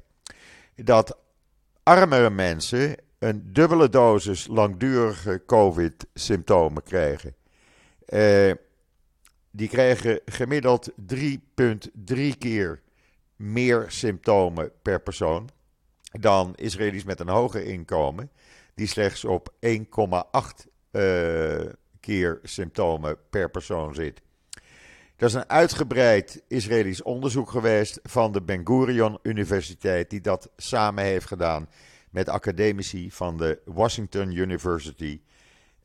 dat 0.76 1.18
armere 1.84 2.30
mensen 2.30 2.96
een 3.20 3.54
dubbele 3.54 3.90
dosis 3.90 4.48
langdurige 4.48 5.44
COVID-symptomen 5.46 6.84
krijgen. 6.84 7.36
Uh, 8.08 8.52
die 9.52 9.68
krijgen 9.68 10.20
gemiddeld 10.26 10.92
3,3 10.92 10.96
keer 12.38 12.82
meer 13.36 13.86
symptomen 13.88 14.72
per 14.82 15.02
persoon 15.02 15.50
dan 16.20 16.56
Israëli's 16.56 17.04
met 17.04 17.20
een 17.20 17.30
hoger 17.30 17.64
inkomen, 17.66 18.32
die 18.76 18.88
slechts 18.88 19.26
op 19.26 19.54
1,8 19.60 19.70
uh, 20.92 21.60
eh, 21.62 21.74
keer 22.00 22.40
symptomen 22.44 23.18
per 23.30 23.50
persoon 23.50 23.96
zit. 23.96 24.22
Dat 25.16 25.30
is 25.30 25.36
een 25.36 25.50
uitgebreid 25.50 26.44
Israëlisch 26.48 27.02
onderzoek 27.02 27.50
geweest 27.50 28.00
van 28.04 28.32
de 28.32 28.42
Ben 28.42 28.68
Gurion 28.68 29.20
Universiteit, 29.22 30.10
die 30.10 30.22
dat 30.22 30.50
samen 30.58 31.04
heeft 31.04 31.26
gedaan 31.26 31.70
met 32.10 32.30
academici 32.30 33.12
van 33.12 33.38
de 33.38 33.60
Washington 33.66 34.32
University 34.32 35.22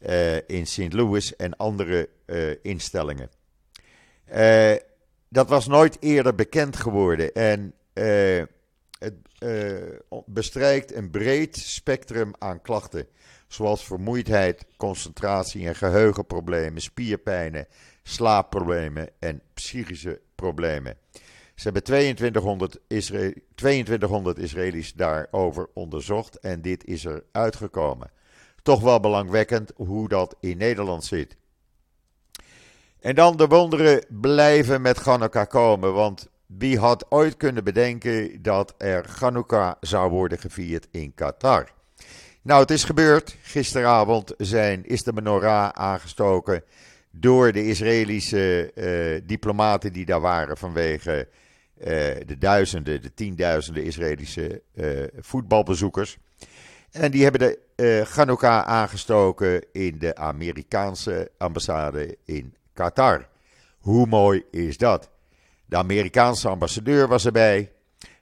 uh, 0.07 0.37
in 0.49 0.67
St. 0.67 0.93
Louis 0.93 1.37
en 1.37 1.57
andere 1.57 2.09
uh, 2.27 2.55
instellingen. 2.63 3.31
Uh, 4.35 4.75
dat 5.29 5.49
was 5.49 5.67
nooit 5.67 5.97
eerder 6.01 6.35
bekend 6.35 6.77
geworden 6.77 7.35
en 7.35 7.75
het 8.99 9.15
bestrijkt 10.27 10.95
een 10.95 11.11
breed 11.11 11.57
spectrum 11.57 12.33
aan 12.39 12.61
klachten, 12.61 13.07
zoals 13.49 13.85
vermoeidheid, 13.85 14.65
concentratie 14.77 15.67
en 15.67 15.75
geheugenproblemen, 15.75 16.83
spierpijnen, 16.83 17.67
slaapproblemen 18.09 19.09
en 19.19 19.43
psychische 19.55 20.21
problemen. 20.35 20.97
Ze 21.55 21.65
hebben 21.65 21.83
2200, 21.83 22.79
Isra 22.89 23.31
2200 23.55 24.39
Israëli's 24.39 24.93
daarover 24.93 25.69
onderzocht 25.75 26.39
en 26.39 26.63
dit 26.63 26.85
is 26.85 27.05
er 27.05 27.25
uitgekomen. 27.33 28.11
Toch 28.63 28.81
wel 28.81 29.01
belangwekkend 29.01 29.73
hoe 29.77 30.09
dat 30.09 30.37
in 30.41 30.57
Nederland 30.57 31.05
zit. 31.05 31.37
En 33.01 33.15
dan 33.15 33.37
de 33.37 33.47
wonderen 33.47 34.05
blijven 34.09 34.83
met 34.83 34.99
Hanukkah 34.99 35.49
komen, 35.49 35.95
want 35.95 36.29
wie 36.47 36.79
had 36.79 37.11
ooit 37.11 37.37
kunnen 37.37 37.65
bedenken 37.65 38.43
dat 38.43 38.75
er 38.79 39.07
Hanukkah 39.21 39.75
zou 39.81 40.11
worden 40.11 40.39
gevierd 40.39 40.89
in 40.91 41.15
Qatar? 41.15 41.69
Nou, 42.43 42.61
het 42.61 42.71
is 42.71 42.85
gebeurd. 42.85 43.37
Gisteravond 43.43 44.35
zijn, 44.37 44.87
is 44.87 45.03
de 45.03 45.13
menorah 45.13 45.69
aangestoken 45.69 46.63
door 47.21 47.53
de 47.53 47.67
Israëlische 47.67 48.73
uh, 48.75 49.21
diplomaten 49.27 49.93
die 49.93 50.05
daar 50.05 50.21
waren 50.21 50.57
vanwege 50.57 51.29
uh, 51.79 51.87
de 52.27 52.37
duizenden, 52.39 53.03
de 53.03 53.15
tienduizenden 53.15 53.85
Israëlische 53.85 54.63
uh, 54.75 55.05
voetbalbezoekers. 55.19 56.17
En 56.91 57.11
die 57.11 57.23
hebben 57.23 57.41
de 57.77 58.07
uh, 58.43 58.61
aangestoken 58.63 59.65
in 59.73 59.99
de 59.99 60.17
Amerikaanse 60.17 61.31
ambassade 61.39 62.17
in 62.25 62.55
Qatar. 62.73 63.29
Hoe 63.79 64.07
mooi 64.07 64.45
is 64.51 64.77
dat? 64.77 65.11
De 65.67 65.77
Amerikaanse 65.77 66.49
ambassadeur 66.49 67.09
was 67.09 67.27
erbij. 67.27 67.73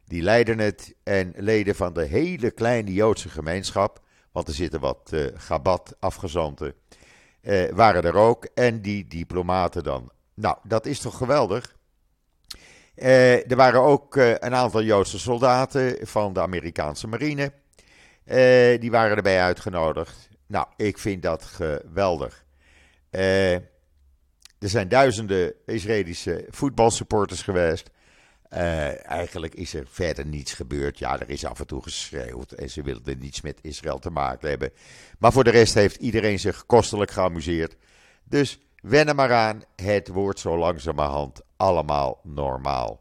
Die 0.05 0.23
leidde 0.23 0.55
het 0.55 0.95
en 1.03 1.33
leden 1.37 1.75
van 1.75 1.93
de 1.93 2.05
hele 2.05 2.51
kleine 2.51 2.93
Joodse 2.93 3.29
gemeenschap, 3.29 4.01
want 4.33 4.49
er 4.49 4.55
zitten 4.55 4.81
wat 4.81 5.13
Gabat 5.35 5.97
afgezanten, 5.99 6.75
uh, 7.47 7.71
waren 7.71 8.03
er 8.03 8.15
ook. 8.15 8.45
En 8.55 8.81
die 8.81 9.07
diplomaten 9.07 9.83
dan. 9.83 10.11
Nou, 10.35 10.57
dat 10.63 10.87
is 10.87 11.01
toch 11.01 11.17
geweldig? 11.17 11.75
Uh, 12.97 13.51
er 13.51 13.57
waren 13.57 13.81
ook 13.81 14.17
een 14.17 14.55
aantal 14.55 14.83
Joodse 14.83 15.19
soldaten 15.19 16.07
van 16.07 16.33
de 16.33 16.41
Amerikaanse 16.41 17.07
marine. 17.07 17.53
Uh, 18.25 18.81
die 18.81 18.91
waren 18.91 19.17
erbij 19.17 19.41
uitgenodigd. 19.41 20.29
Nou, 20.47 20.67
ik 20.77 20.99
vind 20.99 21.23
dat 21.23 21.45
geweldig. 21.45 22.45
Uh, 23.11 23.55
er 24.59 24.69
zijn 24.69 24.89
duizenden 24.89 25.55
Israëlische 25.67 26.47
voetbalsupporters 26.49 27.43
geweest. 27.43 27.91
Uh, 28.53 29.07
eigenlijk 29.11 29.55
is 29.55 29.75
er 29.75 29.87
verder 29.89 30.27
niets 30.27 30.53
gebeurd. 30.53 30.99
Ja, 30.99 31.21
er 31.21 31.31
is 31.31 31.45
af 31.45 31.61
en 31.61 31.67
toe 31.67 31.83
geschreeuwd 31.83 32.53
en 32.53 32.71
ze 32.71 32.83
wilden 32.83 33.19
niets 33.19 33.41
met 33.41 33.59
Israël 33.63 33.99
te 33.99 34.11
maken 34.11 34.49
hebben. 34.49 34.73
Maar 35.19 35.33
voor 35.33 35.45
de 35.45 35.51
rest 35.51 35.75
heeft 35.75 35.97
iedereen 35.97 36.39
zich 36.39 36.67
kostelijk 36.67 37.11
geamuseerd. 37.11 37.77
Dus 38.25 38.59
wennen 38.83 39.17
maar 39.17 39.33
aan, 39.33 39.63
het 39.77 40.09
wordt 40.09 40.39
zo 40.39 40.59
langzamerhand 40.59 41.41
allemaal 41.57 42.21
normaal. 42.23 43.01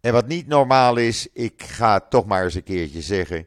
En 0.00 0.12
wat 0.12 0.26
niet 0.26 0.46
normaal 0.46 0.96
is, 0.96 1.28
ik 1.32 1.62
ga 1.62 1.94
het 1.94 2.10
toch 2.10 2.26
maar 2.26 2.44
eens 2.44 2.54
een 2.54 2.62
keertje 2.62 3.02
zeggen 3.02 3.46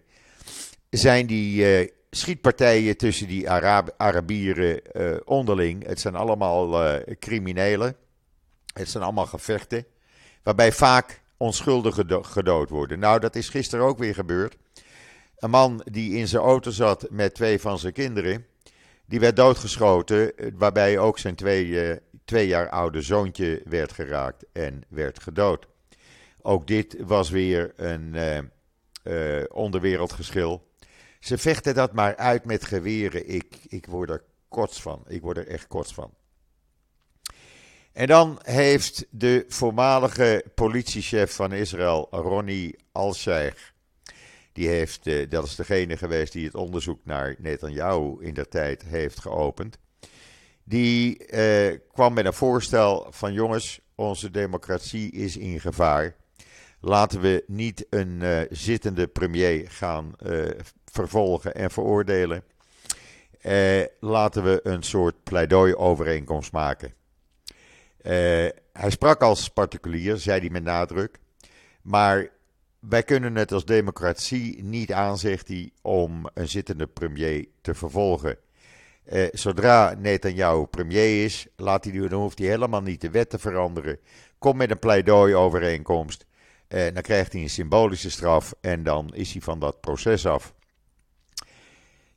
zijn 0.89 1.25
die 1.25 1.81
uh, 1.81 1.89
schietpartijen 2.09 2.97
tussen 2.97 3.27
die 3.27 3.49
Arab 3.49 3.93
Arabieren 3.97 4.81
uh, 4.93 5.17
onderling. 5.25 5.85
Het 5.85 5.99
zijn 5.99 6.15
allemaal 6.15 6.99
criminelen. 7.19 7.95
Het 8.73 8.89
zijn 8.89 9.03
allemaal 9.03 9.25
gevechten. 9.25 9.85
Waarbij 10.43 10.71
vaak 10.71 11.21
onschuldigen 11.37 12.25
gedood 12.25 12.69
worden. 12.69 12.99
Nou, 12.99 13.19
dat 13.19 13.35
is 13.35 13.49
gisteren 13.49 13.85
ook 13.85 13.97
weer 13.97 14.13
gebeurd. 14.13 14.57
Een 15.37 15.49
man 15.49 15.81
die 15.91 16.13
in 16.13 16.27
zijn 16.27 16.43
auto 16.43 16.71
zat 16.71 17.07
met 17.09 17.33
twee 17.33 17.59
van 17.59 17.79
zijn 17.79 17.93
kinderen. 17.93 18.45
Die 19.05 19.19
werd 19.19 19.35
doodgeschoten. 19.35 20.33
Waarbij 20.53 20.99
ook 20.99 21.19
zijn 21.19 21.35
twee, 21.35 21.99
twee 22.25 22.47
jaar 22.47 22.69
oude 22.69 23.01
zoontje 23.01 23.61
werd 23.65 23.91
geraakt 23.91 24.45
en 24.51 24.83
werd 24.87 25.23
gedood. 25.23 25.67
Ook 26.41 26.67
dit 26.67 26.95
was 26.99 27.29
weer 27.29 27.73
een 27.75 28.15
onderwereldgeschil. 29.51 30.67
Ze 31.19 31.37
vechten 31.37 31.73
dat 31.73 31.93
maar 31.93 32.15
uit 32.15 32.45
met 32.45 32.65
geweren. 32.65 33.29
Ik, 33.29 33.57
ik 33.67 33.85
word 33.85 34.09
er 34.09 34.23
kots 34.49 34.81
van. 34.81 35.03
Ik 35.07 35.21
word 35.21 35.37
er 35.37 35.47
echt 35.47 35.67
kots 35.67 35.93
van. 35.93 36.13
En 37.93 38.07
dan 38.07 38.39
heeft 38.41 39.05
de 39.09 39.45
voormalige 39.47 40.45
politiechef 40.55 41.35
van 41.35 41.51
Israël, 41.51 42.07
Ronnie 42.11 42.75
Alsheich, 42.91 43.73
die 44.51 44.67
heeft, 44.67 45.07
eh, 45.07 45.29
dat 45.29 45.45
is 45.45 45.55
degene 45.55 45.97
geweest 45.97 46.33
die 46.33 46.45
het 46.45 46.55
onderzoek 46.55 46.99
naar 47.03 47.35
Netanyahu 47.39 48.15
in 48.19 48.33
der 48.33 48.47
tijd 48.47 48.83
heeft 48.83 49.19
geopend. 49.19 49.77
Die 50.63 51.25
eh, 51.25 51.79
kwam 51.91 52.13
met 52.13 52.25
een 52.25 52.33
voorstel 52.33 53.07
van 53.09 53.33
jongens, 53.33 53.79
onze 53.95 54.31
democratie 54.31 55.11
is 55.11 55.37
in 55.37 55.59
gevaar. 55.59 56.15
Laten 56.79 57.21
we 57.21 57.43
niet 57.47 57.85
een 57.89 58.19
uh, 58.21 58.39
zittende 58.49 59.07
premier 59.07 59.71
gaan 59.71 60.15
vervolgen 60.85 61.55
en 61.55 61.71
veroordelen. 61.71 62.43
Laten 63.99 64.43
we 64.43 64.59
een 64.63 64.83
soort 64.83 65.23
pleidooi-overeenkomst 65.23 66.51
maken. 66.51 66.93
Hij 68.73 68.89
sprak 68.89 69.21
als 69.21 69.49
particulier, 69.49 70.17
zei 70.17 70.39
hij 70.39 70.49
met 70.49 70.63
nadruk. 70.63 71.19
Maar 71.81 72.29
wij 72.79 73.03
kunnen 73.03 73.35
het 73.35 73.51
als 73.51 73.65
democratie 73.65 74.63
niet 74.63 74.93
aan, 74.93 75.17
zegt 75.17 75.47
hij, 75.47 75.71
om 75.81 76.29
een 76.33 76.49
zittende 76.49 76.87
premier 76.87 77.47
te 77.61 77.73
vervolgen. 77.73 78.37
Uh, 79.11 79.27
zodra 79.31 79.95
Netanyahu 79.97 80.65
premier 80.65 81.23
is, 81.23 81.47
laat 81.55 81.83
hij, 81.83 82.07
dan 82.07 82.21
hoeft 82.21 82.39
hij 82.39 82.47
helemaal 82.47 82.81
niet 82.81 83.01
de 83.01 83.09
wet 83.09 83.29
te 83.29 83.39
veranderen. 83.39 83.99
Kom 84.37 84.57
met 84.57 84.71
een 84.71 84.79
pleidooi-overeenkomst. 84.79 86.25
Uh, 86.67 86.83
dan 86.93 87.01
krijgt 87.01 87.33
hij 87.33 87.41
een 87.41 87.49
symbolische 87.49 88.11
straf 88.11 88.53
en 88.61 88.83
dan 88.83 89.09
is 89.13 89.31
hij 89.31 89.41
van 89.41 89.59
dat 89.59 89.81
proces 89.81 90.25
af. 90.25 90.53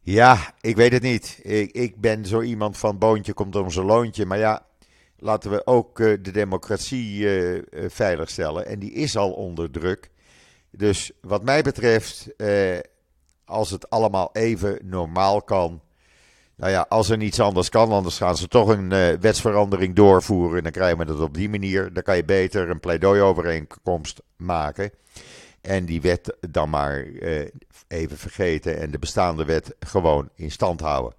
Ja, 0.00 0.54
ik 0.60 0.76
weet 0.76 0.92
het 0.92 1.02
niet. 1.02 1.38
Ik, 1.42 1.72
ik 1.72 2.00
ben 2.00 2.26
zo 2.26 2.40
iemand 2.40 2.78
van 2.78 2.98
boontje 2.98 3.32
komt 3.32 3.56
om 3.56 3.70
zijn 3.70 3.86
loontje. 3.86 4.26
Maar 4.26 4.38
ja, 4.38 4.65
laten 5.18 5.50
we 5.50 5.66
ook 5.66 5.98
uh, 5.98 6.18
de 6.22 6.30
democratie 6.30 7.18
uh, 7.18 7.62
veiligstellen. 7.88 8.66
En 8.66 8.78
die 8.78 8.92
is 8.92 9.16
al 9.16 9.32
onder 9.32 9.70
druk. 9.70 10.10
Dus 10.70 11.10
wat 11.20 11.42
mij 11.42 11.62
betreft, 11.62 12.28
als 13.44 13.70
het 13.70 13.90
allemaal 13.90 14.30
even 14.32 14.78
normaal 14.82 15.42
kan, 15.42 15.82
nou 16.56 16.72
ja, 16.72 16.86
als 16.88 17.08
er 17.08 17.16
niets 17.16 17.40
anders 17.40 17.68
kan, 17.68 17.92
anders 17.92 18.16
gaan 18.16 18.36
ze 18.36 18.48
toch 18.48 18.68
een 18.68 18.88
wetsverandering 19.20 19.94
doorvoeren. 19.94 20.62
Dan 20.62 20.72
krijgen 20.72 20.98
we 20.98 21.12
het 21.12 21.20
op 21.20 21.34
die 21.34 21.48
manier. 21.48 21.92
Dan 21.92 22.02
kan 22.02 22.16
je 22.16 22.24
beter 22.24 22.70
een 22.70 22.80
pleidooi-overeenkomst 22.80 24.22
maken. 24.36 24.90
En 25.60 25.84
die 25.84 26.00
wet 26.00 26.36
dan 26.50 26.70
maar 26.70 27.06
even 27.88 28.18
vergeten 28.18 28.78
en 28.78 28.90
de 28.90 28.98
bestaande 28.98 29.44
wet 29.44 29.74
gewoon 29.80 30.28
in 30.34 30.50
stand 30.50 30.80
houden. 30.80 31.14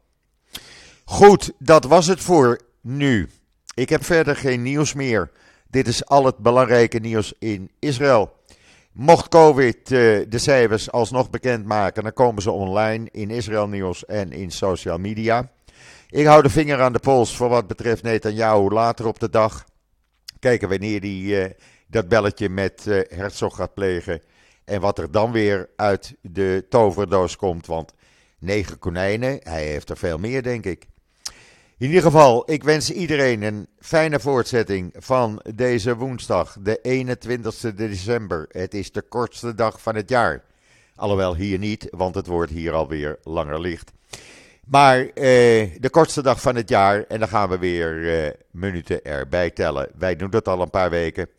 Goed, 1.05 1.51
dat 1.59 1.83
was 1.83 2.07
het 2.07 2.19
voor 2.19 2.59
nu. 2.81 3.29
Ik 3.77 3.89
heb 3.89 4.05
verder 4.05 4.35
geen 4.35 4.61
nieuws 4.61 4.93
meer. 4.93 5.31
Dit 5.69 5.87
is 5.87 6.05
al 6.05 6.25
het 6.25 6.37
belangrijke 6.37 6.99
nieuws 6.99 7.33
in 7.39 7.71
Israël. 7.79 8.35
Mocht 8.91 9.27
COVID 9.27 9.77
uh, 9.91 10.25
de 10.29 10.37
cijfers 10.37 10.91
alsnog 10.91 11.29
bekendmaken, 11.29 12.03
dan 12.03 12.13
komen 12.13 12.41
ze 12.41 12.51
online 12.51 13.07
in 13.11 13.29
Israël 13.29 13.67
Nieuws 13.67 14.05
en 14.05 14.31
in 14.31 14.51
social 14.51 14.97
media. 14.97 15.51
Ik 16.09 16.25
hou 16.25 16.41
de 16.41 16.49
vinger 16.49 16.81
aan 16.81 16.93
de 16.93 16.99
pols 16.99 17.35
voor 17.35 17.49
wat 17.49 17.67
betreft 17.67 18.03
Netanyahu 18.03 18.69
later 18.69 19.07
op 19.07 19.19
de 19.19 19.29
dag. 19.29 19.65
Kijken 20.39 20.69
wanneer 20.69 20.99
hij 20.99 21.09
uh, 21.09 21.45
dat 21.87 22.07
belletje 22.07 22.49
met 22.49 22.85
uh, 22.87 23.01
Herzog 23.07 23.55
gaat 23.55 23.73
plegen. 23.73 24.21
En 24.65 24.81
wat 24.81 24.99
er 24.99 25.11
dan 25.11 25.31
weer 25.31 25.69
uit 25.75 26.15
de 26.21 26.65
toverdoos 26.69 27.35
komt. 27.35 27.65
Want 27.65 27.93
negen 28.39 28.79
konijnen, 28.79 29.39
hij 29.43 29.65
heeft 29.65 29.89
er 29.89 29.97
veel 29.97 30.17
meer, 30.17 30.43
denk 30.43 30.65
ik. 30.65 30.85
In 31.79 31.87
ieder 31.87 32.01
geval, 32.01 32.51
ik 32.51 32.63
wens 32.63 32.91
iedereen 32.91 33.41
een 33.41 33.67
fijne 33.79 34.19
voortzetting 34.19 34.93
van 34.97 35.41
deze 35.55 35.95
woensdag, 35.95 36.57
de 36.59 36.81
21 36.81 37.75
december. 37.75 38.45
Het 38.51 38.73
is 38.73 38.91
de 38.91 39.01
kortste 39.01 39.55
dag 39.55 39.81
van 39.81 39.95
het 39.95 40.09
jaar. 40.09 40.43
Alhoewel 40.95 41.35
hier 41.35 41.57
niet, 41.57 41.87
want 41.89 42.15
het 42.15 42.27
wordt 42.27 42.51
hier 42.51 42.73
alweer 42.73 43.19
langer 43.23 43.61
licht. 43.61 43.91
Maar 44.65 44.99
uh, 44.99 45.11
de 45.79 45.89
kortste 45.91 46.21
dag 46.21 46.41
van 46.41 46.55
het 46.55 46.69
jaar 46.69 47.03
en 47.03 47.19
dan 47.19 47.27
gaan 47.27 47.49
we 47.49 47.57
weer 47.57 47.93
uh, 47.93 48.31
minuten 48.51 49.03
erbij 49.03 49.49
tellen. 49.49 49.89
Wij 49.97 50.15
doen 50.15 50.29
dat 50.29 50.47
al 50.47 50.61
een 50.61 50.69
paar 50.69 50.89
weken. 50.89 51.29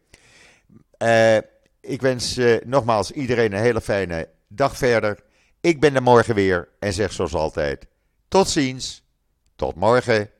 Uh, 0.98 1.37
ik 1.81 2.01
wens 2.01 2.40
nogmaals 2.64 3.11
iedereen 3.11 3.53
een 3.53 3.61
hele 3.61 3.81
fijne 3.81 4.29
dag 4.48 4.77
verder. 4.77 5.18
Ik 5.61 5.81
ben 5.81 5.94
er 5.94 6.03
morgen 6.03 6.35
weer 6.35 6.68
en 6.79 6.92
zeg 6.92 7.12
zoals 7.12 7.35
altijd: 7.35 7.87
tot 8.29 8.48
ziens, 8.48 9.03
tot 9.59 9.75
morgen. 9.75 10.31